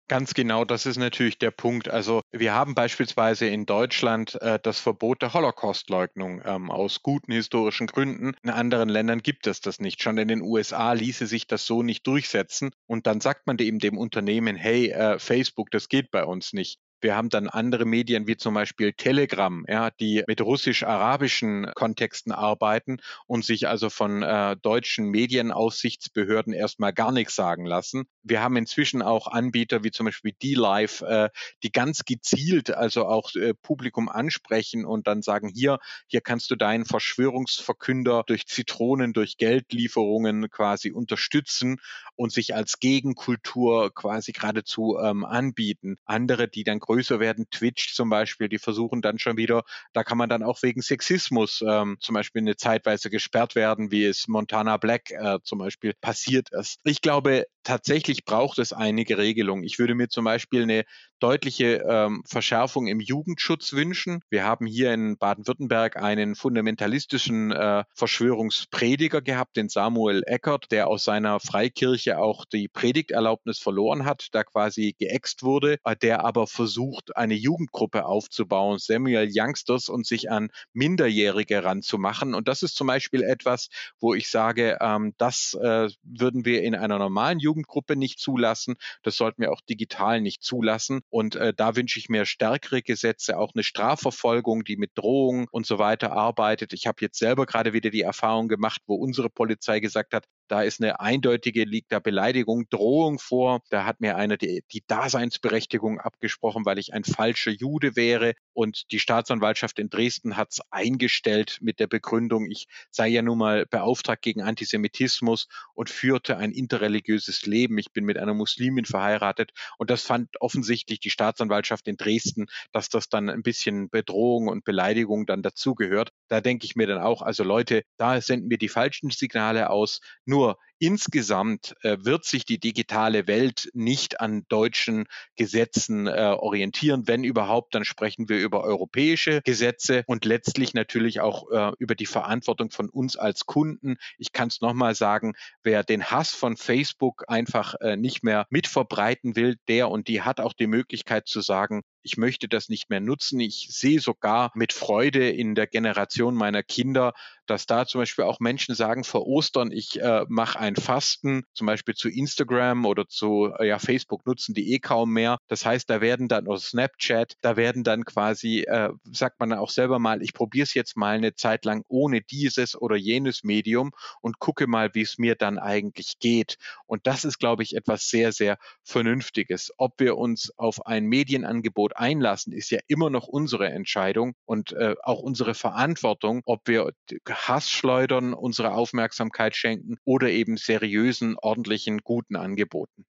Ganz 0.09 0.35
genau, 0.35 0.64
das 0.64 0.87
ist 0.87 0.96
natürlich 0.96 1.38
der 1.38 1.52
Punkt. 1.52 1.88
Also 1.88 2.20
wir 2.33 2.52
haben 2.52 2.74
beispielsweise 2.74 3.46
in 3.46 3.64
Deutschland 3.64 4.42
äh, 4.42 4.59
das 4.61 4.80
Verbot 4.80 5.22
der 5.22 5.35
Holocaustleugnung 5.35 6.42
ähm, 6.44 6.68
aus 6.68 7.04
guten 7.04 7.30
historischen 7.30 7.87
Gründen. 7.87 8.33
In 8.42 8.50
anderen 8.50 8.88
Ländern 8.88 9.20
gibt 9.20 9.46
es 9.46 9.61
das 9.61 9.78
nicht. 9.78 10.02
Schon 10.02 10.18
in 10.18 10.26
den 10.26 10.42
USA 10.42 10.94
ließe 10.94 11.28
sich 11.28 11.46
das 11.46 11.64
so 11.64 11.85
nicht 11.85 12.09
durchsetzen. 12.09 12.72
Und 12.88 13.06
dann 13.06 13.20
sagt 13.20 13.46
man 13.46 13.56
eben 13.59 13.78
dem 13.78 13.96
Unternehmen, 13.96 14.56
hey, 14.56 14.88
äh, 14.88 15.20
Facebook, 15.20 15.70
das 15.70 15.88
geht 15.88 16.11
bei 16.11 16.24
uns 16.24 16.52
nicht. 16.52 16.80
Wir 17.00 17.16
haben 17.16 17.28
dann 17.28 17.48
andere 17.48 17.84
Medien 17.84 18.26
wie 18.26 18.36
zum 18.36 18.54
Beispiel 18.54 18.92
Telegram, 18.92 19.64
ja, 19.68 19.90
die 19.90 20.22
mit 20.26 20.40
russisch-arabischen 20.40 21.70
Kontexten 21.74 22.32
arbeiten 22.32 22.98
und 23.26 23.44
sich 23.44 23.68
also 23.68 23.90
von 23.90 24.22
äh, 24.22 24.56
deutschen 24.56 25.06
Medienaufsichtsbehörden 25.06 26.52
erstmal 26.52 26.92
gar 26.92 27.12
nichts 27.12 27.34
sagen 27.34 27.64
lassen. 27.64 28.04
Wir 28.22 28.42
haben 28.42 28.56
inzwischen 28.56 29.02
auch 29.02 29.26
Anbieter 29.28 29.82
wie 29.82 29.90
zum 29.90 30.06
Beispiel 30.06 30.32
D-Live, 30.42 31.00
äh, 31.02 31.30
die 31.62 31.72
ganz 31.72 32.04
gezielt 32.04 32.70
also 32.70 33.06
auch 33.06 33.34
äh, 33.34 33.54
Publikum 33.54 34.08
ansprechen 34.08 34.84
und 34.84 35.06
dann 35.06 35.22
sagen, 35.22 35.48
hier, 35.48 35.78
hier 36.06 36.20
kannst 36.20 36.50
du 36.50 36.56
deinen 36.56 36.84
Verschwörungsverkünder 36.84 38.24
durch 38.26 38.46
Zitronen, 38.46 39.12
durch 39.12 39.36
Geldlieferungen 39.38 40.50
quasi 40.50 40.90
unterstützen 40.90 41.80
und 42.16 42.32
sich 42.32 42.54
als 42.54 42.78
Gegenkultur 42.78 43.94
quasi 43.94 44.32
geradezu 44.32 44.98
ähm, 45.02 45.24
anbieten. 45.24 45.96
Andere, 46.04 46.48
die 46.48 46.64
dann 46.64 46.80
größer 46.90 47.20
werden, 47.20 47.46
Twitch 47.50 47.94
zum 47.94 48.11
Beispiel, 48.11 48.48
die 48.48 48.59
versuchen 48.59 49.00
dann 49.00 49.20
schon 49.20 49.37
wieder, 49.37 49.62
da 49.92 50.03
kann 50.03 50.18
man 50.18 50.29
dann 50.29 50.42
auch 50.42 50.61
wegen 50.62 50.83
Sexismus 50.83 51.62
ähm, 51.66 51.98
zum 52.00 52.14
Beispiel 52.14 52.42
eine 52.42 52.57
Zeitweise 52.57 53.11
gesperrt 53.11 53.55
werden, 53.55 53.92
wie 53.92 54.05
es 54.05 54.26
Montana 54.26 54.76
Black 54.76 55.12
äh, 55.12 55.38
zum 55.44 55.61
Beispiel 55.61 55.94
passiert 56.00 56.48
ist. 56.50 56.81
Ich 56.83 57.00
glaube, 57.00 57.46
tatsächlich 57.62 58.24
braucht 58.24 58.59
es 58.59 58.72
einige 58.72 59.18
Regelungen. 59.18 59.62
Ich 59.62 59.79
würde 59.79 59.94
mir 59.94 60.09
zum 60.09 60.24
Beispiel 60.24 60.62
eine 60.62 60.85
deutliche 61.20 61.85
ähm, 61.88 62.22
Verschärfung 62.26 62.87
im 62.87 62.98
Jugendschutz 62.98 63.72
wünschen. 63.72 64.22
Wir 64.31 64.44
haben 64.44 64.66
hier 64.66 64.92
in 64.92 65.18
Baden-Württemberg 65.18 65.96
einen 65.96 66.35
fundamentalistischen 66.35 67.53
äh, 67.53 67.85
Verschwörungsprediger 67.94 69.20
gehabt, 69.20 69.57
den 69.57 69.68
Samuel 69.68 70.22
Eckert, 70.26 70.72
der 70.72 70.88
aus 70.88 71.05
seiner 71.05 71.38
Freikirche 71.38 72.18
auch 72.18 72.46
die 72.46 72.68
Predigterlaubnis 72.68 73.59
verloren 73.59 74.07
hat, 74.07 74.29
da 74.33 74.42
quasi 74.42 74.94
geäxt 74.98 75.42
wurde, 75.42 75.76
äh, 75.85 75.94
der 75.94 76.24
aber 76.24 76.46
versucht, 76.46 76.79
eine 77.14 77.34
Jugendgruppe 77.34 78.06
aufzubauen, 78.06 78.78
Samuel 78.78 79.28
Youngsters, 79.32 79.88
und 79.88 80.06
sich 80.06 80.30
an 80.30 80.50
Minderjährige 80.72 81.64
ranzumachen. 81.64 82.34
Und 82.34 82.48
das 82.48 82.62
ist 82.62 82.76
zum 82.76 82.86
Beispiel 82.86 83.22
etwas, 83.22 83.68
wo 84.00 84.14
ich 84.14 84.30
sage, 84.30 84.78
ähm, 84.80 85.14
das 85.18 85.54
äh, 85.60 85.88
würden 86.02 86.44
wir 86.44 86.62
in 86.62 86.74
einer 86.74 86.98
normalen 86.98 87.38
Jugendgruppe 87.38 87.96
nicht 87.96 88.18
zulassen. 88.18 88.76
Das 89.02 89.16
sollten 89.16 89.42
wir 89.42 89.52
auch 89.52 89.60
digital 89.60 90.20
nicht 90.20 90.42
zulassen. 90.42 91.00
Und 91.10 91.36
äh, 91.36 91.52
da 91.54 91.76
wünsche 91.76 91.98
ich 91.98 92.08
mir 92.08 92.24
stärkere 92.26 92.82
Gesetze, 92.82 93.38
auch 93.38 93.52
eine 93.54 93.64
Strafverfolgung, 93.64 94.64
die 94.64 94.76
mit 94.76 94.92
Drohungen 94.94 95.46
und 95.50 95.66
so 95.66 95.78
weiter 95.78 96.12
arbeitet. 96.12 96.72
Ich 96.72 96.86
habe 96.86 96.98
jetzt 97.00 97.18
selber 97.18 97.46
gerade 97.46 97.72
wieder 97.72 97.90
die 97.90 98.02
Erfahrung 98.02 98.48
gemacht, 98.48 98.82
wo 98.86 98.94
unsere 98.94 99.30
Polizei 99.30 99.80
gesagt 99.80 100.14
hat, 100.14 100.24
Da 100.50 100.62
ist 100.62 100.82
eine 100.82 100.98
eindeutige, 100.98 101.62
liegt 101.62 101.92
da 101.92 102.00
Beleidigung, 102.00 102.68
Drohung 102.70 103.20
vor. 103.20 103.60
Da 103.70 103.84
hat 103.84 104.00
mir 104.00 104.16
einer 104.16 104.36
die, 104.36 104.64
die 104.72 104.82
Daseinsberechtigung 104.84 106.00
abgesprochen, 106.00 106.64
weil 106.66 106.80
ich 106.80 106.92
ein 106.92 107.04
falscher 107.04 107.52
Jude 107.52 107.94
wäre. 107.94 108.34
Und 108.52 108.90
die 108.92 108.98
Staatsanwaltschaft 108.98 109.78
in 109.78 109.90
Dresden 109.90 110.36
hat 110.36 110.52
es 110.52 110.60
eingestellt 110.70 111.58
mit 111.60 111.78
der 111.80 111.86
Begründung, 111.86 112.50
ich 112.50 112.66
sei 112.90 113.08
ja 113.08 113.22
nun 113.22 113.38
mal 113.38 113.66
beauftragt 113.66 114.22
gegen 114.22 114.42
Antisemitismus 114.42 115.48
und 115.74 115.90
führte 115.90 116.36
ein 116.36 116.52
interreligiöses 116.52 117.46
Leben. 117.46 117.78
Ich 117.78 117.92
bin 117.92 118.04
mit 118.04 118.18
einer 118.18 118.34
Muslimin 118.34 118.84
verheiratet. 118.84 119.52
Und 119.78 119.90
das 119.90 120.02
fand 120.02 120.40
offensichtlich 120.40 121.00
die 121.00 121.10
Staatsanwaltschaft 121.10 121.86
in 121.88 121.96
Dresden, 121.96 122.46
dass 122.72 122.88
das 122.88 123.08
dann 123.08 123.28
ein 123.30 123.42
bisschen 123.42 123.88
Bedrohung 123.90 124.48
und 124.48 124.64
Beleidigung 124.64 125.26
dann 125.26 125.42
dazugehört. 125.42 126.10
Da 126.28 126.40
denke 126.40 126.66
ich 126.66 126.76
mir 126.76 126.86
dann 126.86 127.00
auch, 127.00 127.22
also 127.22 127.44
Leute, 127.44 127.82
da 127.96 128.20
senden 128.20 128.50
wir 128.50 128.58
die 128.58 128.68
falschen 128.68 129.10
Signale 129.10 129.70
aus. 129.70 130.00
Nur 130.24 130.58
Insgesamt 130.82 131.76
äh, 131.82 131.98
wird 132.00 132.24
sich 132.24 132.46
die 132.46 132.58
digitale 132.58 133.26
Welt 133.26 133.70
nicht 133.74 134.22
an 134.22 134.46
deutschen 134.48 135.04
Gesetzen 135.36 136.06
äh, 136.06 136.34
orientieren. 136.38 137.06
Wenn 137.06 137.22
überhaupt, 137.22 137.74
dann 137.74 137.84
sprechen 137.84 138.30
wir 138.30 138.38
über 138.38 138.64
europäische 138.64 139.42
Gesetze 139.44 140.04
und 140.06 140.24
letztlich 140.24 140.72
natürlich 140.72 141.20
auch 141.20 141.50
äh, 141.50 141.72
über 141.78 141.94
die 141.94 142.06
Verantwortung 142.06 142.70
von 142.70 142.88
uns 142.88 143.16
als 143.16 143.44
Kunden. 143.44 143.96
Ich 144.16 144.32
kann 144.32 144.48
es 144.48 144.62
nochmal 144.62 144.94
sagen, 144.94 145.34
wer 145.62 145.84
den 145.84 146.04
Hass 146.04 146.30
von 146.30 146.56
Facebook 146.56 147.24
einfach 147.28 147.74
äh, 147.82 147.96
nicht 147.98 148.24
mehr 148.24 148.46
mitverbreiten 148.48 149.36
will, 149.36 149.58
der 149.68 149.90
und 149.90 150.08
die 150.08 150.22
hat 150.22 150.40
auch 150.40 150.54
die 150.54 150.66
Möglichkeit 150.66 151.28
zu 151.28 151.42
sagen, 151.42 151.82
ich 152.02 152.16
möchte 152.16 152.48
das 152.48 152.68
nicht 152.68 152.90
mehr 152.90 153.00
nutzen. 153.00 153.40
Ich 153.40 153.68
sehe 153.70 154.00
sogar 154.00 154.50
mit 154.54 154.72
Freude 154.72 155.28
in 155.28 155.54
der 155.54 155.66
Generation 155.66 156.34
meiner 156.34 156.62
Kinder, 156.62 157.12
dass 157.50 157.66
da 157.66 157.84
zum 157.84 158.00
Beispiel 158.00 158.24
auch 158.24 158.38
Menschen 158.38 158.76
sagen, 158.76 159.02
vor 159.02 159.26
Ostern, 159.26 159.72
ich 159.72 160.00
äh, 160.00 160.24
mache 160.28 160.58
ein 160.60 160.76
Fasten, 160.76 161.42
zum 161.52 161.66
Beispiel 161.66 161.94
zu 161.94 162.08
Instagram 162.08 162.86
oder 162.86 163.08
zu 163.08 163.52
äh, 163.58 163.66
ja, 163.66 163.80
Facebook 163.80 164.24
nutzen 164.24 164.54
die 164.54 164.72
eh 164.72 164.78
kaum 164.78 165.12
mehr. 165.12 165.38
Das 165.48 165.66
heißt, 165.66 165.90
da 165.90 166.00
werden 166.00 166.28
dann, 166.28 166.46
oder 166.46 166.60
Snapchat, 166.60 167.34
da 167.40 167.56
werden 167.56 167.82
dann 167.82 168.04
quasi, 168.04 168.60
äh, 168.60 168.90
sagt 169.10 169.40
man 169.40 169.52
auch 169.52 169.70
selber 169.70 169.98
mal, 169.98 170.22
ich 170.22 170.32
probiere 170.32 170.62
es 170.62 170.74
jetzt 170.74 170.96
mal 170.96 171.16
eine 171.16 171.34
Zeit 171.34 171.64
lang 171.64 171.82
ohne 171.88 172.20
dieses 172.20 172.80
oder 172.80 172.94
jenes 172.94 173.42
Medium 173.42 173.90
und 174.20 174.38
gucke 174.38 174.68
mal, 174.68 174.94
wie 174.94 175.02
es 175.02 175.18
mir 175.18 175.34
dann 175.34 175.58
eigentlich 175.58 176.20
geht. 176.20 176.56
Und 176.86 177.08
das 177.08 177.24
ist, 177.24 177.38
glaube 177.38 177.64
ich, 177.64 177.74
etwas 177.74 178.08
sehr, 178.08 178.30
sehr 178.30 178.58
Vernünftiges. 178.84 179.72
Ob 179.76 179.98
wir 179.98 180.16
uns 180.16 180.56
auf 180.56 180.86
ein 180.86 181.06
Medienangebot 181.06 181.89
Angebot 181.90 181.96
einlassen, 181.96 182.53
ist 182.53 182.70
ja 182.70 182.79
immer 182.88 183.11
noch 183.11 183.26
unsere 183.26 183.68
Entscheidung 183.68 184.35
und 184.46 184.72
äh, 184.72 184.94
auch 185.03 185.20
unsere 185.20 185.55
Verantwortung, 185.55 186.42
ob 186.44 186.66
wir 186.66 186.92
Hass 187.29 187.70
schleudern, 187.70 188.35
unsere 188.35 188.72
Aufmerksamkeit 188.72 189.57
schenken 189.57 189.96
oder 190.05 190.29
eben 190.29 190.57
seriösen, 190.57 191.37
ordentlichen, 191.40 191.98
guten 191.98 192.37
Angeboten. 192.37 193.05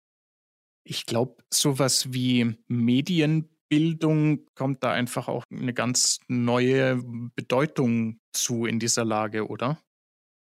Ich 0.85 1.07
glaube, 1.07 1.37
sowas 1.53 2.12
wie 2.12 2.57
Medienbildung 2.69 4.47
kommt 4.55 4.83
da 4.83 4.93
einfach 4.93 5.29
auch 5.29 5.45
eine 5.51 5.75
ganz 5.75 6.19
neue 6.29 7.01
Bedeutung 7.37 8.19
zu 8.33 8.66
in 8.66 8.79
dieser 8.79 9.05
Lage, 9.05 9.47
oder? 9.47 9.79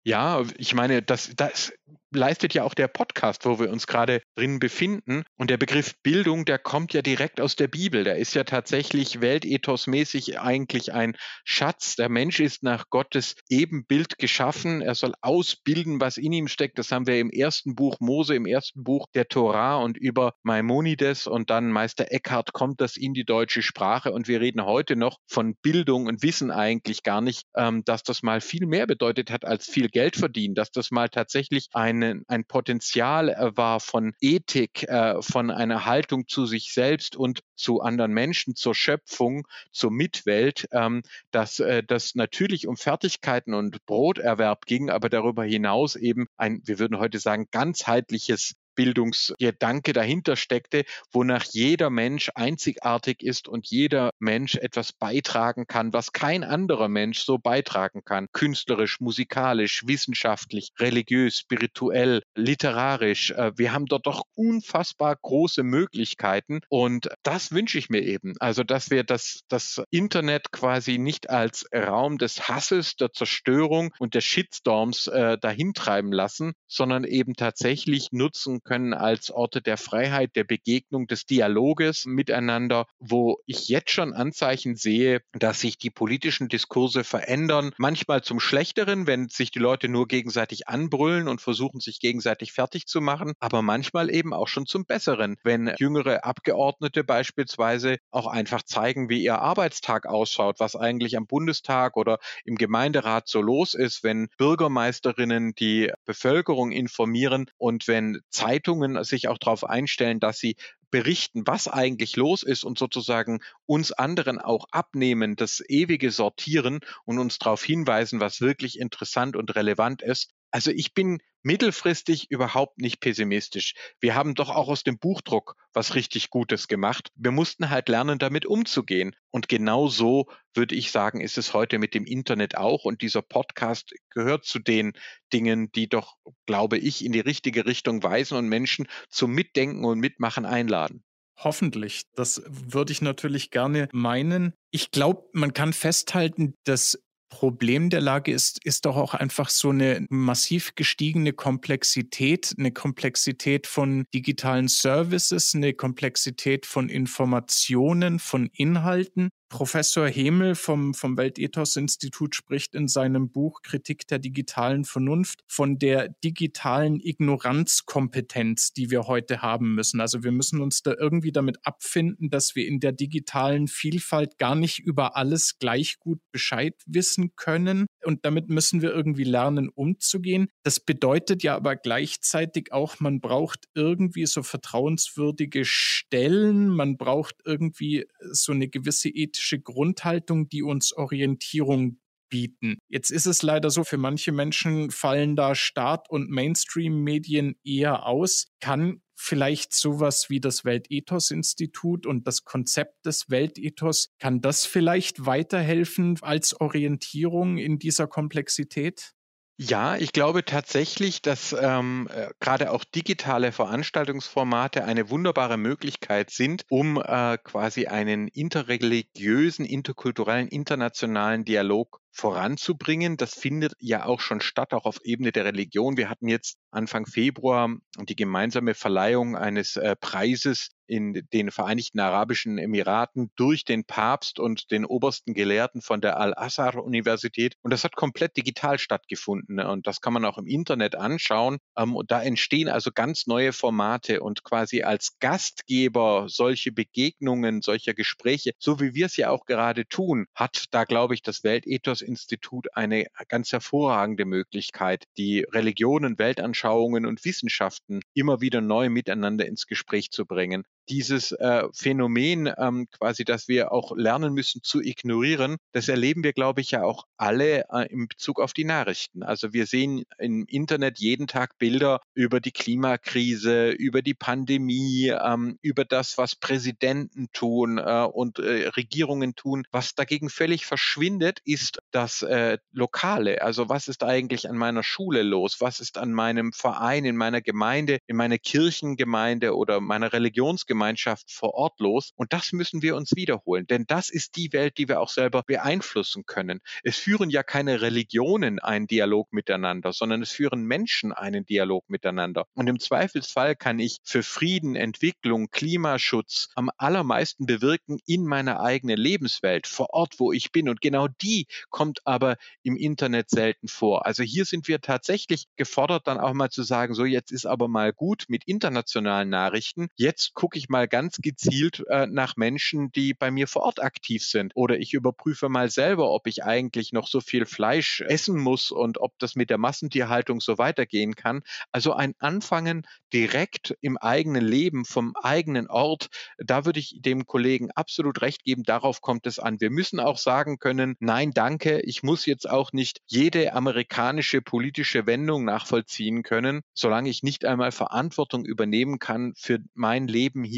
Ja, 0.06 0.44
ich 0.58 0.74
meine, 0.74 1.02
das, 1.02 1.32
das 1.36 1.74
leistet 2.12 2.54
ja 2.54 2.63
auch 2.63 2.74
der 2.74 2.88
Podcast, 2.88 3.46
wo 3.46 3.60
wir 3.60 3.70
uns 3.70 3.88
gerade 3.88 4.22
drin 4.36 4.60
befinden. 4.60 5.24
Und 5.38 5.50
der 5.50 5.58
Begriff 5.58 5.96
Bildung, 6.04 6.46
der 6.46 6.60
kommt 6.60 6.93
ja 6.93 7.02
direkt 7.02 7.41
aus 7.41 7.56
der 7.56 7.67
Bibel. 7.67 8.04
Der 8.04 8.17
ist 8.17 8.34
ja 8.34 8.43
tatsächlich 8.43 9.22
weltethosmäßig 9.22 10.39
eigentlich 10.39 10.93
ein 10.93 11.15
Schatz. 11.43 11.96
Der 11.96 12.10
Mensch 12.10 12.39
ist 12.39 12.63
nach 12.63 12.89
Gottes 12.89 13.36
Ebenbild 13.50 14.17
geschaffen. 14.17 14.82
Er 14.82 14.96
soll 14.96 15.13
ausbilden, 15.22 16.00
was 16.00 16.17
in 16.17 16.32
ihm 16.32 16.48
steckt. 16.48 16.80
Das 16.80 16.91
haben 16.91 17.08
wir 17.08 17.20
im 17.20 17.30
ersten 17.30 17.76
Buch 17.76 17.98
Mose, 18.00 18.36
im 18.36 18.46
ersten 18.46 18.84
Buch 18.84 19.08
der 19.13 19.28
Torah 19.28 19.78
und 19.78 19.98
über 19.98 20.34
Maimonides 20.43 21.28
und 21.28 21.50
dann 21.50 21.72
Meister 21.72 22.12
Eckhart 22.12 22.54
kommt 22.54 22.82
das 22.82 22.98
in 22.98 23.13
die 23.13 23.26
deutsche 23.26 23.62
Sprache. 23.62 24.12
Und 24.12 24.28
wir 24.28 24.39
reden 24.39 24.63
heute 24.63 24.96
noch 24.96 25.17
von 25.28 25.56
Bildung 25.62 26.08
und 26.08 26.24
wissen 26.24 26.52
eigentlich 26.52 27.04
gar 27.04 27.22
nicht, 27.22 27.43
ähm, 27.56 27.84
dass 27.86 28.04
das 28.04 28.24
mal 28.24 28.41
viel 28.41 28.65
mehr 28.65 28.88
bedeutet 28.88 29.32
hat 29.32 29.46
als 29.46 29.65
viel 29.65 29.89
Geld 29.89 30.15
verdienen, 30.15 30.56
dass 30.56 30.72
das 30.72 30.91
mal 30.91 31.10
tatsächlich 31.10 31.67
ein 31.74 31.97
eine, 32.04 32.24
ein 32.28 32.46
Potenzial 32.46 33.30
äh, 33.30 33.58
war 33.58 33.80
von 33.80 34.14
Ethik, 34.22 34.84
äh, 34.84 35.22
von 35.22 35.52
einer 35.52 35.86
Haltung 35.86 36.28
zu 36.28 36.46
sich 36.46 36.74
selbst 36.74 37.16
und 37.16 37.42
zu 37.56 37.82
anderen 37.82 38.14
Menschen, 38.14 38.56
zur 38.56 38.76
Schöpfung, 38.76 39.48
zur 39.72 39.92
Mitwelt, 39.92 40.68
ähm, 40.72 41.02
dass 41.32 41.60
äh, 41.60 41.84
das 41.84 42.16
natürlich 42.16 42.68
um 42.68 42.78
Fertigkeiten 42.78 43.54
und 43.54 43.86
Broterwerb 43.86 44.66
ging, 44.66 44.90
aber 44.90 45.10
darüber 45.10 45.44
hinaus 45.44 45.96
eben 45.96 46.28
ein, 46.38 46.62
wir 46.66 46.80
würden 46.80 47.00
heute 47.00 47.20
sagen, 47.20 47.48
ganzheitliches 47.52 48.56
Bildungsgedanke 48.78 49.92
dahinter 49.92 50.38
steckte, 50.38 50.86
wonach 51.12 51.44
jeder 51.52 51.90
Mensch 51.90 52.30
einzigartig 52.36 53.22
ist 53.22 53.50
und 53.50 53.68
jeder 53.68 54.12
Mensch 54.20 54.56
etwas 54.56 54.94
beitragen 54.94 55.66
kann, 55.68 55.92
was 55.92 56.13
kein 56.13 56.46
anderer 56.46 56.88
Mensch 56.88 57.20
so 57.20 57.40
beitragen 57.40 58.04
kann. 58.06 58.28
Künstlerisch, 58.32 59.02
musikalisch, 59.02 59.84
wissenschaftlich, 59.86 60.70
religiös, 60.80 61.38
spirituell, 61.40 62.22
literarisch. 62.36 63.32
Äh, 63.32 63.52
wir 63.58 63.74
haben 63.74 63.88
dort 63.88 64.06
doch 64.06 64.22
unfassbar 64.36 65.18
große 65.22 65.63
Möglichkeiten 65.63 66.62
und 66.70 67.10
das 67.24 67.52
wünsche 67.52 67.80
ich 67.80 67.90
mir 67.90 68.04
eben. 68.04 68.36
Also, 68.40 68.63
dass 68.63 68.92
wir 68.92 69.04
das, 69.04 69.42
das 69.50 69.82
Internet 69.90 70.52
quasi 70.52 71.00
nicht 71.00 71.30
als 71.32 71.66
Raum 71.74 72.20
des 72.20 72.48
Hasses, 72.48 72.96
der 72.96 73.12
Zerstörung 73.12 73.94
und 73.98 74.13
der 74.13 74.22
Shitstorms 74.22 75.08
äh, 75.08 75.38
dahintreiben 75.40 76.12
lassen, 76.12 76.54
sondern 76.68 77.04
eben 77.04 77.34
tatsächlich 77.34 78.10
nutzen 78.12 78.62
können 78.67 78.93
als 78.93 79.32
Orte 79.32 79.62
der 79.62 79.77
Freiheit, 79.77 80.36
der 80.36 80.43
Begegnung, 80.43 81.08
des 81.08 81.25
Dialoges 81.25 82.06
miteinander, 82.06 82.86
wo 82.99 83.39
ich 83.45 83.69
jetzt 83.69 83.91
schon 83.91 84.13
Anzeichen 84.13 84.75
sehe, 84.75 85.21
dass 85.32 85.62
sich 85.62 85.77
die 85.77 85.89
politischen 85.89 86.49
Diskurse 86.49 87.03
verändern, 87.03 87.71
manchmal 87.77 88.23
zum 88.23 88.39
Schlechteren, 88.39 89.08
wenn 89.08 89.30
sich 89.30 89.51
die 89.51 89.60
Leute 89.60 89.88
nur 89.88 90.08
gegenseitig 90.08 90.67
anbrüllen 90.67 91.27
und 91.27 91.41
versuchen, 91.41 91.80
sich 91.80 91.99
gegenseitig 91.99 92.51
fertig 92.51 92.88
zu 92.88 92.99
machen, 92.99 93.34
aber 93.39 93.62
manchmal 93.62 94.13
eben 94.13 94.34
auch 94.34 94.47
schon 94.47 94.65
zum 94.65 94.86
Besseren, 94.86 95.38
wenn 95.43 95.73
jüngere 95.80 96.25
Abgeordnete 96.25 97.03
beispielsweise 97.03 97.97
auch 98.12 98.27
einfach 98.27 98.63
zeigen, 98.63 99.10
wie 99.10 99.23
ihr 99.23 99.39
Arbeitstag 99.39 100.06
ausschaut, 100.06 100.60
was 100.60 100.75
eigentlich 100.75 101.15
am 101.15 101.25
Bundestag 101.25 101.95
oder 101.95 102.19
im 102.43 102.56
Gemeinderat 102.56 103.30
so 103.30 103.41
los 103.41 103.73
ist, 103.73 104.03
wenn 104.03 104.27
Bürgermeisterinnen 104.38 105.53
die 105.56 105.91
Bevölkerung 106.06 106.71
informieren 106.71 107.45
und 107.58 107.88
wenn 107.88 108.19
Zeit 108.30 108.57
Zeitungen 108.58 109.04
sich 109.04 109.28
auch 109.28 109.38
darauf 109.38 109.63
einstellen, 109.63 110.20
dass 110.20 110.39
sie 110.39 110.56
berichten, 110.89 111.46
was 111.46 111.67
eigentlich 111.67 112.15
los 112.15 112.43
ist 112.43 112.63
und 112.63 112.78
sozusagen 112.80 113.39
uns 113.65 113.91
anderen 113.91 114.39
auch 114.39 114.65
abnehmen, 114.72 115.36
das 115.36 115.62
ewige 115.67 116.12
Sortieren 116.12 116.80
und 117.06 117.20
uns 117.20 117.38
darauf 117.39 117.63
hinweisen, 117.63 118.20
was 118.20 118.41
wirklich 118.41 118.80
interessant 118.80 119.36
und 119.36 119.56
relevant 119.56 120.02
ist. 120.02 120.32
Also 120.52 120.72
ich 120.72 120.94
bin 120.94 121.20
mittelfristig 121.44 122.30
überhaupt 122.30 122.78
nicht 122.80 123.00
pessimistisch. 123.00 123.74
Wir 124.00 124.16
haben 124.16 124.36
doch 124.36 124.50
auch 124.50 124.68
aus 124.68 124.84
dem 124.84 125.00
Buchdruck 125.00 125.56
was 125.74 125.96
richtig 125.96 126.30
Gutes 126.30 126.68
gemacht. 126.68 127.10
Wir 127.16 127.32
mussten 127.32 127.70
halt 127.70 127.88
lernen, 127.90 128.20
damit 128.20 128.46
umzugehen. 128.46 129.16
Und 129.32 129.48
genau 129.48 129.88
so 129.88 130.28
würde 130.54 130.76
ich 130.76 130.92
sagen, 130.92 131.22
ist 131.22 131.38
es 131.38 131.54
heute 131.54 131.80
mit 131.80 131.94
dem 131.94 132.06
Internet 132.06 132.58
auch. 132.58 132.84
Und 132.84 133.02
dieser 133.02 133.22
Podcast 133.22 133.94
gehört 134.10 134.46
zu 134.46 134.60
den 134.60 134.94
Dingen, 135.32 135.72
die 135.72 135.88
doch, 135.88 136.18
glaube 136.46 136.78
ich, 136.78 137.06
in 137.06 137.14
die 137.14 137.20
richtige 137.20 137.66
Richtung 137.66 138.04
weisen 138.04 138.38
und 138.38 138.50
Menschen 138.50 138.88
zum 139.10 139.32
Mitdenken 139.32 139.86
und 139.86 140.00
Mitmachen 140.00 140.46
einladen. 140.46 141.04
Hoffentlich. 141.40 142.02
Das 142.16 142.42
würde 142.48 142.92
ich 142.92 143.02
natürlich 143.02 143.52
gerne 143.52 143.88
meinen. 143.92 144.54
Ich 144.72 144.90
glaube, 144.90 145.30
man 145.34 145.54
kann 145.54 145.72
festhalten, 145.72 146.56
dass 146.64 147.00
Problem 147.30 147.90
der 147.90 148.02
Lage 148.02 148.32
ist, 148.32 148.63
ist 148.66 148.86
doch 148.86 148.96
auch 148.96 149.13
einfach 149.13 149.50
so 149.50 149.70
eine 149.70 150.06
massiv 150.10 150.76
gestiegene 150.76 151.34
Komplexität, 151.34 152.56
eine 152.58 152.72
Komplexität 152.72 153.68
von 153.68 154.06
digitalen 154.13 154.68
Services, 154.68 155.54
eine 155.54 155.74
Komplexität 155.74 156.66
von 156.66 156.90
Informationen, 156.90 158.20
von 158.20 158.50
Inhalten, 158.54 159.30
Professor 159.50 160.08
Hemel 160.08 160.56
vom, 160.56 160.94
vom 160.94 161.18
Weltethos-Institut 161.18 162.36
spricht 162.36 162.76
in 162.76 162.88
seinem 162.88 163.30
Buch 163.30 163.62
Kritik 163.62 164.06
der 164.08 164.20
digitalen 164.20 164.84
Vernunft 164.84 165.44
von 165.48 165.80
der 165.80 166.10
digitalen 166.24 167.00
Ignoranzkompetenz, 167.00 168.74
die 168.74 168.92
wir 168.92 169.04
heute 169.04 169.42
haben 169.42 169.74
müssen. 169.74 170.02
Also 170.02 170.24
wir 170.24 170.32
müssen 170.32 170.62
uns 170.62 170.84
da 170.84 170.94
irgendwie 171.00 171.32
damit 171.32 171.58
abfinden, 171.64 172.30
dass 172.30 172.56
wir 172.56 172.68
in 172.68 172.80
der 172.80 172.92
digitalen 172.92 173.68
Vielfalt 173.68 174.38
gar 174.38 174.56
nicht 174.56 174.80
über 174.80 175.16
alles 175.16 175.60
gleich 175.60 175.98
gut 176.00 176.20
Bescheid 176.32 176.76
wissen 176.86 177.36
können. 177.36 177.88
Und 178.08 178.24
damit 178.24 178.48
müssen 178.48 178.82
wir 178.82 178.93
irgendwie 178.93 179.26
lernen, 179.26 179.67
umzugehen. 179.67 180.48
Das 180.63 180.80
bedeutet 180.80 181.43
ja 181.43 181.58
aber 181.58 181.76
gleichzeitig 181.76 182.72
auch, 182.72 183.02
man 183.02 183.20
braucht 183.20 183.65
irgendwie 183.76 184.26
so 184.28 184.43
vertrauenswürdige 184.43 185.65
Stellen, 185.65 186.70
man 186.70 186.96
braucht 186.96 187.36
irgendwie 187.43 188.06
so 188.32 188.54
eine 188.54 188.70
gewisse 188.70 189.10
ethische 189.10 189.60
Grundhaltung, 189.60 190.48
die 190.48 190.63
uns 190.63 190.93
Orientierung 190.93 192.00
bieten. 192.30 192.78
Jetzt 192.88 193.10
ist 193.10 193.26
es 193.26 193.41
leider 193.41 193.70
so, 193.70 193.84
für 193.84 193.98
manche 193.98 194.32
Menschen 194.32 194.89
fallen 194.89 195.36
da 195.36 195.54
Staat- 195.54 196.10
und 196.10 196.30
Mainstream-Medien 196.30 197.56
eher 197.65 198.06
aus. 198.06 198.48
Kann 198.62 199.02
vielleicht 199.17 199.73
sowas 199.73 200.30
wie 200.30 200.39
das 200.39 200.63
Weltethos-Institut 200.63 202.06
und 202.06 202.27
das 202.27 202.43
Konzept 202.43 203.06
des 203.06 203.30
Weltethos, 203.30 204.10
kann 204.19 204.41
das 204.41 204.65
vielleicht 204.65 205.25
weiterhelfen 205.25 206.19
als 206.21 206.60
Orientierung 206.60 207.58
in 207.58 207.80
dieser 207.80 208.08
Komplexität? 208.08 209.13
Ja, 209.60 209.97
ich 209.97 210.13
glaube 210.13 210.45
tatsächlich, 210.45 211.23
dass 211.23 211.51
ähm, 211.60 212.08
äh, 212.13 212.30
gerade 212.39 212.71
auch 212.71 212.84
digitale 212.84 213.51
Veranstaltungsformate 213.51 214.86
eine 214.86 215.10
wunderbare 215.10 215.58
Möglichkeit 215.58 216.30
sind, 216.30 216.63
um 216.69 217.01
äh, 217.03 217.39
quasi 217.43 217.88
einen 217.88 218.27
interreligiösen, 218.27 219.65
interkulturellen, 219.65 220.47
internationalen 220.47 221.43
Dialog 221.43 222.01
voranzubringen. 222.17 223.15
Das 223.15 223.36
findet 223.36 223.73
ja 223.80 224.06
auch 224.06 224.19
schon 224.19 224.41
statt, 224.41 224.73
auch 224.73 224.86
auf 224.86 224.99
Ebene 225.03 225.32
der 225.32 225.45
Religion. 225.45 225.97
Wir 225.97 226.10
hatten 226.10 226.27
jetzt 226.27 226.58
Anfang 226.71 227.06
Februar 227.06 227.69
die 227.99 228.15
gemeinsame 228.15 228.73
Verleihung 228.73 229.36
eines 229.36 229.75
äh, 229.75 229.95
Preises 229.95 230.69
in 230.88 231.27
den 231.34 231.51
Vereinigten 231.51 231.99
Arabischen 231.99 232.58
Emiraten 232.58 233.30
durch 233.36 233.65
den 233.65 233.84
Papst 233.84 234.39
und 234.39 234.71
den 234.71 234.86
obersten 234.86 235.34
Gelehrten 235.34 235.82
von 235.82 236.01
der 236.01 236.17
Al-Azhar-Universität. 236.17 237.56
Und 237.62 237.71
das 237.71 237.84
hat 237.84 237.95
komplett 237.95 238.38
digital 238.38 238.80
stattgefunden. 238.80 239.60
Und 239.60 239.86
das 239.86 240.01
kann 240.01 240.13
man 240.13 240.25
auch 240.25 240.38
im 240.38 240.47
Internet 240.47 240.95
anschauen. 240.95 241.58
Ähm, 241.77 241.95
und 241.95 242.12
da 242.12 242.21
entstehen 242.21 242.69
also 242.69 242.91
ganz 242.91 243.27
neue 243.27 243.53
Formate 243.53 244.21
und 244.21 244.43
quasi 244.43 244.84
als 244.84 245.19
Gastgeber 245.19 246.25
solche 246.30 246.71
Begegnungen, 246.71 247.62
solcher 247.62 247.93
Gespräche, 247.93 248.51
so 248.58 248.80
wie 248.80 248.93
wir 248.93 249.08
es 249.08 249.17
ja 249.17 249.30
auch 249.30 249.45
gerade 249.45 249.88
tun, 249.88 250.25
hat 250.34 250.65
da, 250.71 250.86
glaube 250.86 251.13
ich, 251.13 251.21
das 251.21 251.43
Weltethos 251.43 252.01
Institut 252.08 252.67
eine 252.74 253.08
ganz 253.28 253.52
hervorragende 253.52 254.26
Möglichkeit, 254.26 255.06
die 255.17 255.46
Religionen, 255.52 256.17
Weltanschauungen 256.17 257.06
und 257.06 257.24
Wissenschaften 257.26 258.02
immer 258.13 258.41
wieder 258.41 258.62
neu 258.62 258.89
miteinander 258.89 259.46
ins 259.46 259.67
Gespräch 259.67 260.12
zu 260.12 260.26
bringen 260.26 260.63
dieses 260.89 261.32
äh, 261.34 261.63
Phänomen 261.73 262.52
ähm, 262.58 262.88
quasi, 262.91 263.26
dass 263.26 263.47
wir 263.47 263.71
auch 263.71 263.95
lernen 263.95 264.34
müssen 264.34 264.62
zu 264.63 264.82
ignorieren, 264.82 265.58
das 265.73 265.89
erleben 265.89 266.23
wir, 266.23 266.34
glaube 266.34 266.62
ich, 266.62 266.71
ja 266.71 266.84
auch 266.84 267.06
alle 267.17 267.65
äh, 267.71 267.88
in 267.91 268.08
Bezug 268.08 268.39
auf 268.39 268.54
die 268.54 268.63
Nachrichten. 268.63 269.23
Also 269.23 269.54
wir 269.54 269.65
sehen 269.65 270.04
im 270.17 270.45
Internet 270.47 271.00
jeden 271.00 271.28
Tag 271.28 271.58
Bilder 271.58 272.00
über 272.13 272.39
die 272.39 272.52
Klimakrise, 272.52 273.69
über 273.69 274.02
die 274.02 274.13
Pandemie, 274.13 275.10
ähm, 275.10 275.58
über 275.62 275.86
das, 275.86 276.17
was 276.17 276.36
Präsidenten 276.36 277.28
tun 277.34 277.78
äh, 277.78 278.08
und 278.12 278.39
äh, 278.39 278.69
Regierungen 278.69 279.36
tun. 279.36 279.65
Was 279.71 279.95
dagegen 279.95 280.30
völlig 280.30 280.65
verschwindet, 280.65 281.39
ist 281.43 281.80
das 281.91 282.21
äh, 282.21 282.58
Lokale. 282.71 283.41
Also 283.41 283.69
was 283.69 283.88
ist 283.88 284.04
eigentlich 284.04 284.50
an 284.50 284.58
meiner 284.58 284.84
Schule 284.84 285.23
los? 285.23 285.58
Was 285.60 285.80
ist 285.80 285.97
an 285.97 286.13
meinem 286.13 286.54
Verein, 286.54 287.06
in 287.06 287.17
meiner 287.17 287.41
Gemeinde, 287.41 288.00
in 288.08 288.15
meiner 288.15 288.38
Kirchengemeinde 288.38 289.56
oder 289.56 289.82
meiner 289.82 290.13
Religionsgemeinde? 290.13 290.77
Gemeinschaft 290.78 291.32
vor 291.32 291.56
Ort 291.56 291.80
los. 291.80 292.12
Und 292.16 292.34
das 292.34 292.52
müssen 292.52 292.84
wir 292.84 292.96
uns 292.96 293.16
wiederholen, 293.16 293.66
denn 293.66 293.86
das 293.88 294.12
ist 294.12 294.36
die 294.36 294.54
Welt, 294.54 294.78
die 294.78 294.88
wir 294.88 295.02
auch 295.02 295.10
selber 295.10 295.42
beeinflussen 295.42 296.24
können. 296.28 296.60
Es 296.84 296.98
führen 296.98 297.32
ja 297.32 297.42
keine 297.42 297.82
Religionen 297.82 298.60
einen 298.60 298.86
Dialog 298.86 299.34
miteinander, 299.34 299.92
sondern 299.92 300.22
es 300.22 300.32
führen 300.32 300.66
Menschen 300.66 301.13
einen 301.13 301.48
Dialog 301.48 301.90
miteinander. 301.90 302.46
Und 302.54 302.68
im 302.68 302.80
Zweifelsfall 302.80 303.56
kann 303.56 303.80
ich 303.80 303.98
für 304.04 304.22
Frieden, 304.22 304.76
Entwicklung, 304.76 305.50
Klimaschutz 305.50 306.50
am 306.54 306.70
allermeisten 306.78 307.48
bewirken 307.48 307.98
in 308.06 308.26
meiner 308.26 308.60
eigenen 308.60 308.98
Lebenswelt, 308.98 309.66
vor 309.66 309.90
Ort, 309.96 310.20
wo 310.20 310.32
ich 310.32 310.52
bin. 310.52 310.70
Und 310.70 310.80
genau 310.80 311.08
die 311.08 311.48
kommt 311.72 312.02
aber 312.06 312.38
im 312.62 312.76
Internet 312.78 313.32
selten 313.32 313.68
vor. 313.68 314.06
Also 314.06 314.22
hier 314.22 314.46
sind 314.46 314.68
wir 314.68 314.80
tatsächlich 314.80 315.48
gefordert, 315.56 316.06
dann 316.06 316.20
auch 316.20 316.34
mal 316.34 316.52
zu 316.52 316.62
sagen, 316.62 316.94
so 316.94 317.04
jetzt 317.04 317.32
ist 317.32 317.48
aber 317.48 317.68
mal 317.68 317.94
gut 317.94 318.26
mit 318.28 318.44
internationalen 318.46 319.30
Nachrichten. 319.30 319.88
Jetzt 319.96 320.36
gucke 320.36 320.60
ich 320.60 320.66
ich 320.67 320.69
mal 320.69 320.88
ganz 320.88 321.17
gezielt 321.21 321.84
äh, 321.89 322.08
nach 322.08 322.36
Menschen, 322.36 322.91
die 322.91 323.13
bei 323.13 323.32
mir 323.32 323.47
vor 323.47 323.63
Ort 323.63 323.82
aktiv 323.82 324.23
sind. 324.23 324.51
Oder 324.56 324.77
ich 324.77 324.93
überprüfe 324.93 325.49
mal 325.49 325.69
selber, 325.69 326.12
ob 326.12 326.27
ich 326.27 326.43
eigentlich 326.43 326.91
noch 326.91 327.08
so 327.08 327.21
viel 327.21 327.45
Fleisch 327.45 328.01
essen 328.01 328.38
muss 328.38 328.71
und 328.71 328.99
ob 328.99 329.17
das 329.19 329.36
mit 329.36 329.49
der 329.49 329.58
Massentierhaltung 329.58 330.41
so 330.41 330.58
weitergehen 330.58 331.15
kann. 331.15 331.41
Also 331.71 331.93
ein 331.93 332.13
Anfangen 332.19 332.86
direkt 333.13 333.75
im 333.82 333.97
eigenen 333.97 334.45
Leben, 334.45 334.84
vom 334.84 335.13
eigenen 335.15 335.67
Ort, 335.67 336.08
da 336.38 336.65
würde 336.65 336.80
ich 336.80 336.97
dem 336.99 337.25
Kollegen 337.25 337.71
absolut 337.71 338.21
recht 338.21 338.43
geben, 338.43 338.63
darauf 338.63 339.01
kommt 339.01 339.25
es 339.27 339.39
an. 339.39 339.62
Wir 339.62 339.69
müssen 339.69 339.99
auch 339.99 340.17
sagen 340.17 340.60
können, 340.60 340.95
nein, 340.99 341.32
danke, 341.32 341.80
ich 341.82 342.03
muss 342.03 342.25
jetzt 342.25 342.49
auch 342.49 342.73
nicht 342.73 343.01
jede 343.06 343.53
amerikanische 343.53 344.41
politische 344.41 345.06
Wendung 345.06 345.45
nachvollziehen 345.45 346.23
können, 346.23 346.62
solange 346.73 347.10
ich 347.10 347.23
nicht 347.23 347.45
einmal 347.45 347.71
Verantwortung 347.71 348.45
übernehmen 348.45 348.99
kann 348.99 349.34
für 349.38 349.60
mein 349.73 350.08
Leben 350.08 350.43
hier, 350.43 350.57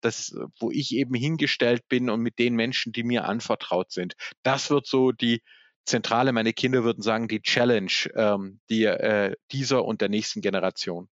das, 0.00 0.34
wo 0.60 0.70
ich 0.70 0.94
eben 0.94 1.14
hingestellt 1.14 1.88
bin 1.88 2.10
und 2.10 2.20
mit 2.20 2.38
den 2.38 2.54
Menschen, 2.54 2.92
die 2.92 3.04
mir 3.04 3.24
anvertraut 3.24 3.90
sind. 3.92 4.14
Das 4.42 4.70
wird 4.70 4.86
so 4.86 5.12
die 5.12 5.42
zentrale, 5.84 6.32
meine 6.32 6.52
Kinder 6.52 6.84
würden 6.84 7.02
sagen, 7.02 7.28
die 7.28 7.40
Challenge 7.40 7.92
ähm, 8.14 8.60
die, 8.68 8.84
äh, 8.84 9.34
dieser 9.52 9.84
und 9.84 10.00
der 10.00 10.08
nächsten 10.08 10.40
Generation. 10.40 11.08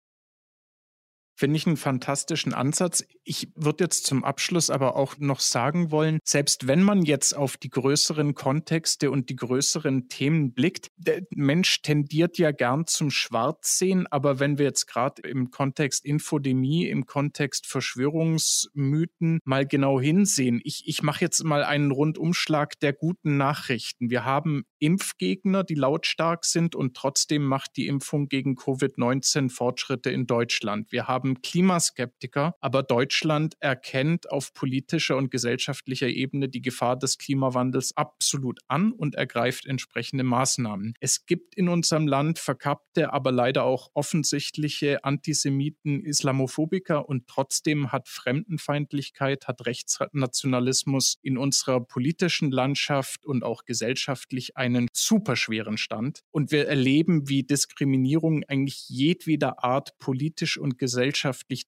Finde 1.36 1.56
ich 1.56 1.66
einen 1.66 1.76
fantastischen 1.76 2.54
Ansatz. 2.54 3.04
Ich 3.24 3.48
würde 3.56 3.84
jetzt 3.84 4.06
zum 4.06 4.24
Abschluss 4.24 4.70
aber 4.70 4.94
auch 4.94 5.18
noch 5.18 5.40
sagen 5.40 5.90
wollen, 5.90 6.20
selbst 6.24 6.68
wenn 6.68 6.82
man 6.82 7.02
jetzt 7.02 7.32
auf 7.32 7.56
die 7.56 7.70
größeren 7.70 8.34
Kontexte 8.34 9.10
und 9.10 9.30
die 9.30 9.36
größeren 9.36 10.08
Themen 10.08 10.52
blickt, 10.52 10.90
der 10.96 11.22
Mensch 11.30 11.82
tendiert 11.82 12.38
ja 12.38 12.52
gern 12.52 12.86
zum 12.86 13.10
Schwarzsehen, 13.10 14.06
aber 14.06 14.38
wenn 14.38 14.58
wir 14.58 14.66
jetzt 14.66 14.86
gerade 14.86 15.22
im 15.22 15.50
Kontext 15.50 16.04
Infodemie, 16.04 16.86
im 16.86 17.06
Kontext 17.06 17.66
Verschwörungsmythen 17.66 19.40
mal 19.44 19.66
genau 19.66 20.00
hinsehen, 20.00 20.60
ich, 20.62 20.84
ich 20.86 21.02
mache 21.02 21.22
jetzt 21.22 21.42
mal 21.42 21.64
einen 21.64 21.90
Rundumschlag 21.90 22.78
der 22.78 22.92
guten 22.92 23.36
Nachrichten. 23.36 24.10
Wir 24.10 24.24
haben 24.24 24.64
Impfgegner, 24.78 25.64
die 25.64 25.74
lautstark 25.74 26.44
sind 26.44 26.74
und 26.74 26.94
trotzdem 26.94 27.42
macht 27.44 27.76
die 27.76 27.86
Impfung 27.86 28.28
gegen 28.28 28.54
Covid-19 28.54 29.50
Fortschritte 29.50 30.10
in 30.10 30.26
Deutschland. 30.26 30.92
Wir 30.92 31.08
haben 31.08 31.23
Klimaskeptiker, 31.40 32.54
aber 32.60 32.82
Deutschland 32.82 33.54
erkennt 33.60 34.30
auf 34.30 34.52
politischer 34.52 35.16
und 35.16 35.30
gesellschaftlicher 35.30 36.08
Ebene 36.08 36.50
die 36.50 36.60
Gefahr 36.60 36.98
des 36.98 37.16
Klimawandels 37.16 37.96
absolut 37.96 38.60
an 38.68 38.92
und 38.92 39.14
ergreift 39.14 39.64
entsprechende 39.64 40.24
Maßnahmen. 40.24 40.94
Es 41.00 41.24
gibt 41.24 41.54
in 41.54 41.68
unserem 41.70 42.06
Land 42.06 42.38
verkappte, 42.38 43.12
aber 43.12 43.32
leider 43.32 43.64
auch 43.64 43.88
offensichtliche 43.94 45.02
Antisemiten, 45.02 46.04
Islamophobiker 46.04 47.08
und 47.08 47.26
trotzdem 47.26 47.90
hat 47.90 48.08
Fremdenfeindlichkeit, 48.08 49.48
hat 49.48 49.64
Rechtsnationalismus 49.64 51.16
in 51.22 51.38
unserer 51.38 51.80
politischen 51.80 52.50
Landschaft 52.50 53.24
und 53.24 53.44
auch 53.44 53.64
gesellschaftlich 53.64 54.58
eine 54.58 54.74
einen 54.74 54.88
superschweren 54.92 55.78
Stand. 55.78 56.20
Und 56.30 56.50
wir 56.50 56.66
erleben, 56.66 57.28
wie 57.28 57.42
Diskriminierung 57.42 58.44
eigentlich 58.44 58.88
jedweder 58.88 59.64
Art 59.64 59.98
politisch 59.98 60.58
und 60.58 60.78
gesellschaftlich 60.78 61.13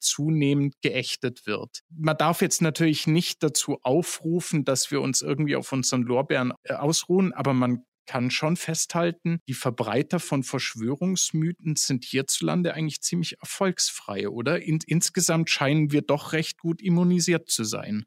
zunehmend 0.01 0.75
geächtet 0.83 1.47
wird. 1.47 1.81
Man 1.91 2.17
darf 2.17 2.43
jetzt 2.43 2.63
natürlich 2.63 3.07
nicht 3.07 3.43
dazu 3.43 3.79
aufrufen, 3.83 4.65
dass 4.65 4.91
wir 4.91 5.01
uns 5.01 5.23
irgendwie 5.23 5.57
auf 5.57 5.73
unseren 5.73 6.03
Lorbeeren 6.03 6.53
äh, 6.65 6.75
ausruhen, 6.75 7.33
aber 7.33 7.55
man 7.55 7.85
kann 8.07 8.31
schon 8.31 8.57
festhalten, 8.57 9.41
die 9.49 9.55
Verbreiter 9.55 10.21
von 10.21 10.43
Verschwörungsmythen 10.43 11.77
sind 11.77 12.05
hierzulande 12.05 12.73
eigentlich 12.75 13.03
ziemlich 13.03 13.39
erfolgsfrei, 13.41 14.29
oder? 14.29 14.63
In, 14.63 14.79
insgesamt 14.87 15.51
scheinen 15.51 15.91
wir 15.91 16.03
doch 16.03 16.33
recht 16.33 16.59
gut 16.59 16.81
immunisiert 16.81 17.51
zu 17.51 17.65
sein. 17.65 18.07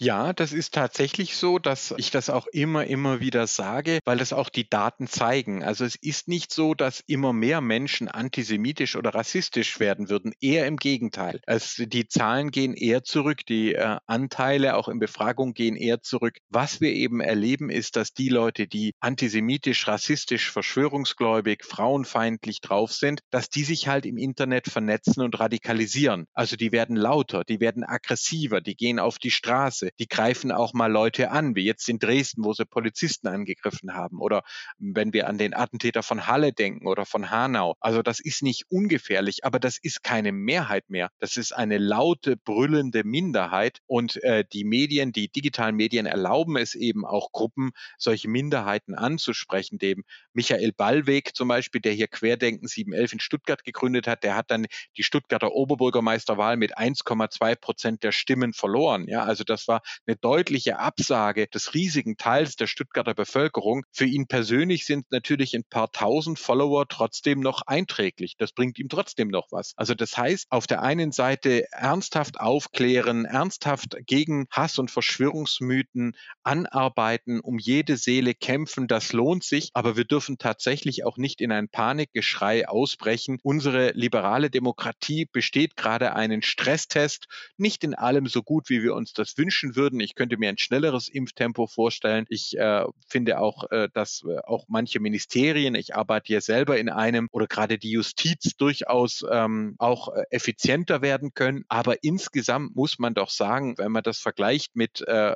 Ja, 0.00 0.32
das 0.32 0.52
ist 0.52 0.74
tatsächlich 0.74 1.34
so, 1.36 1.58
dass 1.58 1.92
ich 1.96 2.12
das 2.12 2.30
auch 2.30 2.46
immer, 2.46 2.86
immer 2.86 3.18
wieder 3.18 3.48
sage, 3.48 3.98
weil 4.04 4.18
das 4.18 4.32
auch 4.32 4.48
die 4.48 4.68
Daten 4.70 5.08
zeigen. 5.08 5.64
Also 5.64 5.84
es 5.84 5.96
ist 5.96 6.28
nicht 6.28 6.52
so, 6.52 6.74
dass 6.74 7.00
immer 7.08 7.32
mehr 7.32 7.60
Menschen 7.60 8.06
antisemitisch 8.06 8.94
oder 8.94 9.12
rassistisch 9.12 9.80
werden 9.80 10.08
würden. 10.08 10.34
Eher 10.40 10.68
im 10.68 10.76
Gegenteil. 10.76 11.40
Also 11.46 11.84
die 11.84 12.06
Zahlen 12.06 12.52
gehen 12.52 12.74
eher 12.74 13.02
zurück, 13.02 13.44
die 13.46 13.74
äh, 13.74 13.96
Anteile 14.06 14.76
auch 14.76 14.86
in 14.88 15.00
Befragung 15.00 15.52
gehen 15.52 15.74
eher 15.74 16.00
zurück. 16.00 16.38
Was 16.48 16.80
wir 16.80 16.92
eben 16.92 17.20
erleben, 17.20 17.68
ist, 17.68 17.96
dass 17.96 18.12
die 18.14 18.28
Leute, 18.28 18.68
die 18.68 18.94
antisemitisch, 19.00 19.88
rassistisch, 19.88 20.52
verschwörungsgläubig, 20.52 21.64
frauenfeindlich 21.64 22.60
drauf 22.60 22.92
sind, 22.92 23.18
dass 23.30 23.50
die 23.50 23.64
sich 23.64 23.88
halt 23.88 24.06
im 24.06 24.16
Internet 24.16 24.68
vernetzen 24.68 25.22
und 25.24 25.40
radikalisieren. 25.40 26.26
Also 26.34 26.54
die 26.54 26.70
werden 26.70 26.94
lauter, 26.94 27.42
die 27.42 27.58
werden 27.58 27.82
aggressiver, 27.82 28.60
die 28.60 28.76
gehen 28.76 29.00
auf 29.00 29.18
die 29.18 29.32
Straße 29.32 29.87
Gesetze. 29.88 29.98
Die 29.98 30.08
greifen 30.08 30.52
auch 30.52 30.72
mal 30.72 30.90
Leute 30.90 31.30
an, 31.30 31.54
wie 31.54 31.64
jetzt 31.64 31.88
in 31.88 31.98
Dresden, 31.98 32.44
wo 32.44 32.52
sie 32.52 32.64
Polizisten 32.64 33.28
angegriffen 33.28 33.94
haben. 33.94 34.20
Oder 34.20 34.42
wenn 34.78 35.12
wir 35.12 35.28
an 35.28 35.38
den 35.38 35.54
Attentäter 35.54 36.02
von 36.02 36.26
Halle 36.26 36.52
denken 36.52 36.86
oder 36.86 37.06
von 37.06 37.30
Hanau. 37.30 37.74
Also 37.80 38.02
das 38.02 38.20
ist 38.20 38.42
nicht 38.42 38.64
ungefährlich, 38.68 39.44
aber 39.44 39.58
das 39.58 39.78
ist 39.78 40.02
keine 40.02 40.32
Mehrheit 40.32 40.88
mehr. 40.90 41.10
Das 41.18 41.36
ist 41.36 41.52
eine 41.52 41.78
laute, 41.78 42.36
brüllende 42.36 43.04
Minderheit. 43.04 43.78
Und 43.86 44.22
äh, 44.22 44.44
die 44.52 44.64
Medien, 44.64 45.12
die 45.12 45.28
digitalen 45.28 45.76
Medien 45.76 46.06
erlauben 46.06 46.56
es 46.56 46.74
eben 46.74 47.04
auch 47.04 47.32
Gruppen, 47.32 47.70
solche 47.98 48.28
Minderheiten 48.28 48.94
anzusprechen. 48.94 49.78
Dem 49.78 50.04
Michael 50.32 50.72
Ballweg 50.72 51.34
zum 51.34 51.48
Beispiel, 51.48 51.80
der 51.80 51.92
hier 51.92 52.08
Querdenken 52.08 52.68
711 52.68 53.12
in 53.14 53.20
Stuttgart 53.20 53.64
gegründet 53.64 54.06
hat, 54.06 54.22
der 54.22 54.36
hat 54.36 54.50
dann 54.50 54.66
die 54.96 55.02
Stuttgarter 55.02 55.52
Oberbürgermeisterwahl 55.52 56.56
mit 56.56 56.76
1,2 56.78 57.56
Prozent 57.56 58.02
der 58.02 58.12
Stimmen 58.12 58.52
verloren. 58.52 59.06
Ja, 59.08 59.22
also 59.22 59.44
das 59.44 59.68
war 59.68 59.77
eine 60.06 60.16
deutliche 60.16 60.78
Absage 60.78 61.46
des 61.46 61.74
riesigen 61.74 62.16
Teils 62.16 62.56
der 62.56 62.66
Stuttgarter 62.66 63.14
Bevölkerung. 63.14 63.84
Für 63.92 64.04
ihn 64.04 64.26
persönlich 64.26 64.86
sind 64.86 65.10
natürlich 65.10 65.54
ein 65.54 65.64
paar 65.64 65.90
tausend 65.92 66.38
Follower 66.38 66.86
trotzdem 66.88 67.40
noch 67.40 67.62
einträglich. 67.66 68.36
Das 68.38 68.52
bringt 68.52 68.78
ihm 68.78 68.88
trotzdem 68.88 69.28
noch 69.28 69.48
was. 69.50 69.72
Also 69.76 69.94
das 69.94 70.16
heißt, 70.16 70.46
auf 70.50 70.66
der 70.66 70.82
einen 70.82 71.12
Seite 71.12 71.70
ernsthaft 71.72 72.40
aufklären, 72.40 73.24
ernsthaft 73.24 73.96
gegen 74.06 74.46
Hass 74.50 74.78
und 74.78 74.90
Verschwörungsmythen 74.90 76.14
anarbeiten, 76.42 77.40
um 77.40 77.58
jede 77.58 77.96
Seele 77.96 78.34
kämpfen, 78.34 78.88
das 78.88 79.12
lohnt 79.12 79.44
sich, 79.44 79.70
aber 79.74 79.96
wir 79.96 80.04
dürfen 80.04 80.38
tatsächlich 80.38 81.04
auch 81.04 81.16
nicht 81.16 81.40
in 81.40 81.52
ein 81.52 81.68
Panikgeschrei 81.68 82.68
ausbrechen. 82.68 83.38
Unsere 83.42 83.92
liberale 83.92 84.50
Demokratie 84.50 85.26
besteht 85.30 85.76
gerade 85.76 86.14
einen 86.14 86.42
Stresstest, 86.42 87.26
nicht 87.56 87.84
in 87.84 87.94
allem 87.94 88.26
so 88.26 88.42
gut, 88.42 88.68
wie 88.68 88.82
wir 88.82 88.94
uns 88.94 89.12
das 89.12 89.36
wünschen 89.36 89.67
würden. 89.76 90.00
Ich 90.00 90.14
könnte 90.14 90.36
mir 90.36 90.48
ein 90.48 90.58
schnelleres 90.58 91.08
Impftempo 91.08 91.66
vorstellen. 91.66 92.26
Ich 92.28 92.56
äh, 92.56 92.84
finde 93.06 93.38
auch, 93.38 93.70
äh, 93.70 93.88
dass 93.92 94.24
äh, 94.28 94.38
auch 94.44 94.66
manche 94.68 95.00
Ministerien, 95.00 95.74
ich 95.74 95.94
arbeite 95.94 96.26
hier 96.26 96.40
selber 96.40 96.78
in 96.78 96.88
einem, 96.88 97.28
oder 97.32 97.46
gerade 97.46 97.78
die 97.78 97.90
Justiz 97.90 98.56
durchaus 98.56 99.24
ähm, 99.30 99.74
auch 99.78 100.14
äh, 100.14 100.24
effizienter 100.30 101.02
werden 101.02 101.34
können. 101.34 101.64
Aber 101.68 102.02
insgesamt 102.02 102.74
muss 102.76 102.98
man 102.98 103.14
doch 103.14 103.30
sagen, 103.30 103.76
wenn 103.78 103.92
man 103.92 104.02
das 104.02 104.18
vergleicht 104.18 104.76
mit 104.76 105.00
äh, 105.06 105.34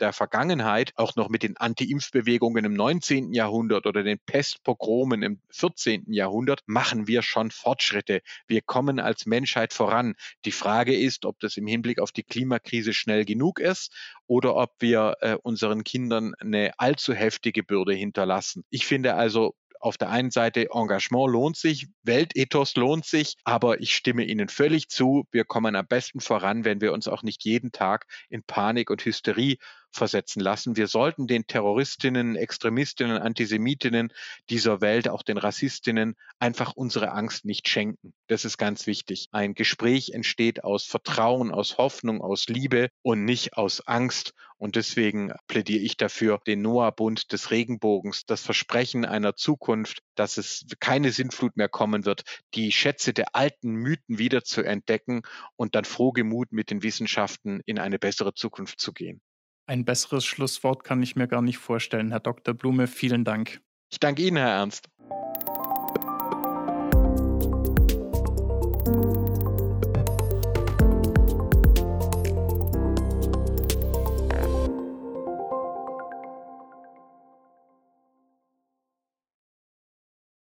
der 0.00 0.12
Vergangenheit, 0.12 0.92
auch 0.96 1.16
noch 1.16 1.28
mit 1.28 1.42
den 1.42 1.56
Anti-Impf-Bewegungen 1.56 2.64
im 2.64 2.74
19. 2.74 3.32
Jahrhundert 3.32 3.86
oder 3.86 4.02
den 4.02 4.18
Pestpogromen 4.18 5.22
im 5.22 5.40
14. 5.50 6.12
Jahrhundert, 6.12 6.62
machen 6.66 7.06
wir 7.06 7.22
schon 7.22 7.50
Fortschritte. 7.50 8.22
Wir 8.46 8.62
kommen 8.62 9.00
als 9.00 9.26
Menschheit 9.26 9.72
voran. 9.72 10.14
Die 10.44 10.52
Frage 10.52 10.96
ist, 10.96 11.24
ob 11.24 11.40
das 11.40 11.56
im 11.56 11.66
Hinblick 11.66 11.98
auf 11.98 12.12
die 12.12 12.22
Klimakrise 12.22 12.92
schnell 12.92 13.24
genug 13.24 13.58
ist 13.58 13.71
oder 14.26 14.56
ob 14.56 14.70
wir 14.80 15.16
äh, 15.20 15.36
unseren 15.42 15.84
Kindern 15.84 16.34
eine 16.38 16.72
allzu 16.78 17.14
heftige 17.14 17.62
Bürde 17.62 17.94
hinterlassen. 17.94 18.64
Ich 18.70 18.86
finde 18.86 19.14
also, 19.14 19.54
auf 19.82 19.98
der 19.98 20.10
einen 20.10 20.30
Seite 20.30 20.68
Engagement 20.72 21.28
lohnt 21.32 21.56
sich, 21.56 21.88
Weltethos 22.04 22.76
lohnt 22.76 23.04
sich, 23.04 23.34
aber 23.42 23.80
ich 23.80 23.96
stimme 23.96 24.22
Ihnen 24.22 24.48
völlig 24.48 24.88
zu. 24.88 25.24
Wir 25.32 25.44
kommen 25.44 25.74
am 25.74 25.86
besten 25.88 26.20
voran, 26.20 26.64
wenn 26.64 26.80
wir 26.80 26.92
uns 26.92 27.08
auch 27.08 27.24
nicht 27.24 27.44
jeden 27.44 27.72
Tag 27.72 28.06
in 28.28 28.44
Panik 28.44 28.90
und 28.90 29.04
Hysterie 29.04 29.58
versetzen 29.92 30.40
lassen. 30.40 30.76
Wir 30.76 30.86
sollten 30.86 31.26
den 31.26 31.46
Terroristinnen, 31.46 32.36
Extremistinnen, 32.36 33.18
Antisemitinnen 33.18 34.12
dieser 34.50 34.80
Welt, 34.80 35.08
auch 35.08 35.22
den 35.22 35.38
Rassistinnen, 35.38 36.16
einfach 36.38 36.72
unsere 36.74 37.12
Angst 37.12 37.44
nicht 37.44 37.68
schenken. 37.68 38.12
Das 38.26 38.44
ist 38.44 38.58
ganz 38.58 38.86
wichtig. 38.86 39.28
Ein 39.32 39.54
Gespräch 39.54 40.10
entsteht 40.10 40.64
aus 40.64 40.84
Vertrauen, 40.84 41.52
aus 41.52 41.78
Hoffnung, 41.78 42.20
aus 42.20 42.46
Liebe 42.48 42.88
und 43.02 43.24
nicht 43.24 43.56
aus 43.56 43.86
Angst. 43.86 44.34
Und 44.62 44.76
deswegen 44.76 45.32
plädiere 45.48 45.82
ich 45.82 45.96
dafür, 45.96 46.40
den 46.46 46.62
Noah-Bund 46.62 47.32
des 47.32 47.50
Regenbogens, 47.50 48.26
das 48.26 48.42
Versprechen 48.42 49.04
einer 49.04 49.34
Zukunft, 49.34 50.04
dass 50.14 50.36
es 50.36 50.64
keine 50.78 51.10
Sintflut 51.10 51.56
mehr 51.56 51.68
kommen 51.68 52.04
wird, 52.04 52.22
die 52.54 52.70
Schätze 52.70 53.12
der 53.12 53.34
alten 53.34 53.72
Mythen 53.72 54.18
wieder 54.18 54.44
zu 54.44 54.62
entdecken 54.62 55.22
und 55.56 55.74
dann 55.74 55.84
frohgemut 55.84 56.52
mit 56.52 56.70
den 56.70 56.84
Wissenschaften 56.84 57.60
in 57.66 57.80
eine 57.80 57.98
bessere 57.98 58.34
Zukunft 58.34 58.80
zu 58.80 58.92
gehen. 58.92 59.20
Ein 59.66 59.84
besseres 59.84 60.24
Schlusswort 60.24 60.84
kann 60.84 61.02
ich 61.02 61.16
mir 61.16 61.28
gar 61.28 61.42
nicht 61.42 61.58
vorstellen. 61.58 62.10
Herr 62.10 62.20
Dr. 62.20 62.54
Blume, 62.54 62.86
vielen 62.86 63.24
Dank. 63.24 63.60
Ich 63.90 64.00
danke 64.00 64.22
Ihnen, 64.22 64.36
Herr 64.36 64.48
Ernst. 64.48 64.88